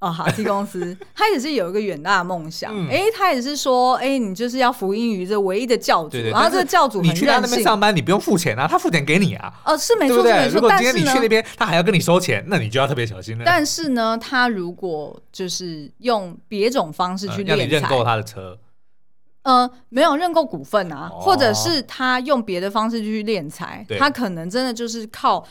[0.00, 2.74] 哦，好，T 公司，他也是有一个远大的梦想。
[2.88, 6.16] 哎、他也是说，哎、欸，你就是要服膺于这唯一的教主。
[6.32, 9.52] 然后这个教主你去他那边上班，你不用付钱啊，他付钱给你啊。
[9.62, 10.54] 哦，是没错，没错。
[10.54, 13.44] 如果今天你去那边，他还要跟你收钱，那你就要特别小心了。
[13.44, 18.58] 但是呢，他如果就是用别种方式去敛财，让、嗯、你认购他的车，
[19.42, 25.46] 呃，没有认购股份啊，哦、或者是他用别的方式去敛财，他可能真的就是靠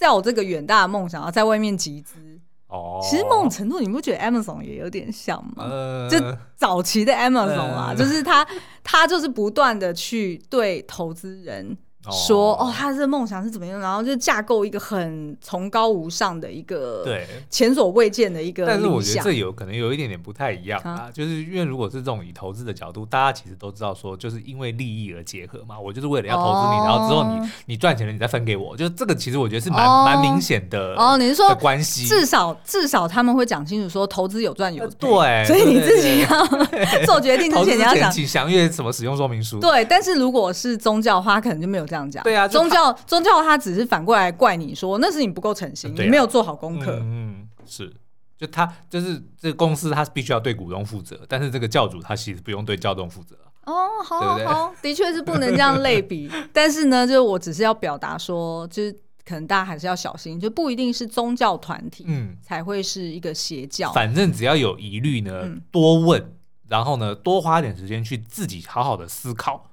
[0.00, 2.31] sell 这个远大的梦想，然后在外面集资。
[2.72, 5.66] 哦，其实某种程度，你不觉得 Amazon 也有点像吗？
[5.68, 6.18] 呃、就
[6.56, 8.46] 早期的 Amazon 啊，呃、就是他，
[8.82, 11.76] 他就是不断的去对投资人。
[12.10, 13.78] 说哦，他的梦想是怎么样？
[13.78, 18.66] 然后就架构一个很崇高无上的一个对前所未见的一个。
[18.66, 25.78] 但是我觉得这有可能有一点点不太一样啊，就是因为如果是这种以投资的角度，大家其实都知道说，就是因为利益而结合嘛。
[25.78, 31.16] 我就是为了要投资你，然后之后你你赚钱了，你再分给我，就是这个其实我觉得是蛮蛮明显的哦。
[31.16, 32.06] 你是说的关系？
[32.06, 36.46] 至少至少他们会讲清楚说投资有赚有赔，对，所以你自己要
[37.06, 39.60] 做决定之前你要想请详阅什么使用说明书。
[39.60, 42.24] 对，但是如果是宗教的话，可能就没有这样讲。
[42.24, 46.98] 对啊，宗教宗教他只是反过来怪你说，那是你不够诚心，你没有做好功课。
[47.02, 47.92] 嗯，是，
[48.38, 53.36] 就他就是这个公司，他必须要对股东负责，但是这个教主他其实不用对教众负责。
[53.66, 56.30] 哦，好好好，的确是不能这样类比。
[56.50, 58.92] 但是呢，就是我只是要表达说，就是
[59.24, 63.92] 可能大家还是要小心，就不一定是宗教团体，嗯，才会是一个邪教。
[63.92, 66.32] 反正只要有疑虑呢，嗯，多问，
[66.68, 69.70] 然后呢，多花点时间去自己好好的思考。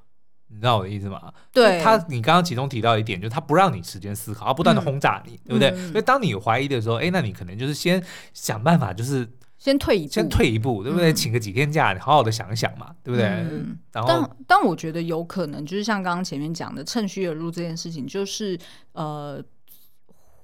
[0.51, 1.31] 你知道我的意思吗？
[1.53, 5.91] 对他，你刚刚其中提到一点，就是他不让你时间思考，他不断的轰炸你，嗯、对不对？
[5.91, 9.27] 所以当你有怀疑的时候，哎、欸，那你可能就是先想办法，就是
[9.57, 11.11] 先退一步，先退一步，对不对？
[11.11, 13.27] 嗯、请个几天假，你好好的想一想嘛，对不对？
[13.27, 18.57] 嗯、然后，但但我觉得有可能就是像刚刚前面讲的，趁虚而入这件事情，就是
[18.93, 19.43] 呃，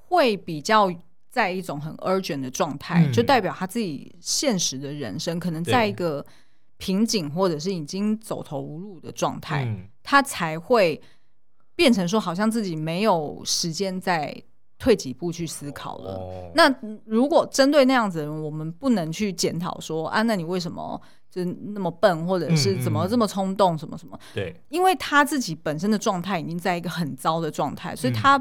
[0.08, 0.94] 会比较
[1.30, 6.26] 在一种很 urgent 的状态、嗯，就代表他自己现实的人生可能在一个
[6.78, 9.66] 瓶颈，或者是已经走投无路的状态。
[9.66, 11.02] 嗯他才会
[11.76, 14.40] 变成说，好像自己没有时间再
[14.78, 16.14] 退几步去思考了。
[16.18, 16.52] Oh.
[16.54, 16.72] 那
[17.06, 24.16] 如果针对那样子的人，我们不能去检讨说啊，那你为什么就那么笨，或者是怎么这么冲动，什么什么？
[24.36, 28.38] 对、嗯嗯，因为他自己本身的状态已经在一个很糟的状态，所以他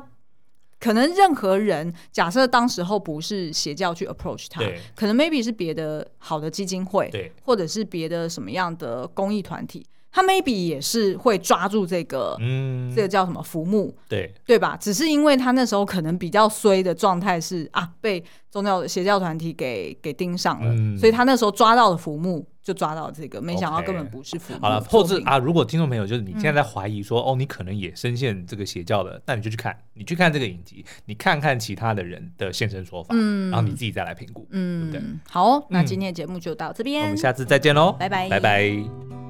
[0.81, 4.61] 可能任何人，假设当时候不是邪教去 approach 他，
[4.95, 9.87] 可能 maybe 是别的好的基金会，对，或者是别的什么样的公益团体。
[10.17, 14.77] 他 maybe 也是会抓住这个，嗯，这个叫什么浮木，对对吧？
[14.77, 24.59] 只是因为他那时候可能比较衰的状态是啊，被宗教邪教团体给给盯上了，嗯，所以他那时候抓到了浮木，就抓到这个，没想到根本不是浮木。
[24.59, 24.63] Okay.
[24.63, 35.15] 好了，后置啊，如果听众朋友就是你现在在怀疑说，嗯，哦，你可能也深陷这个邪教的，那你就去看，你去看这个影集，你看看其他的人的现身说法，嗯，然后你自己再来评估，嗯，对不对？
[35.29, 39.24] 好，那今天的节目就到这边，嗯，我们下次再见喽，拜拜，拜拜。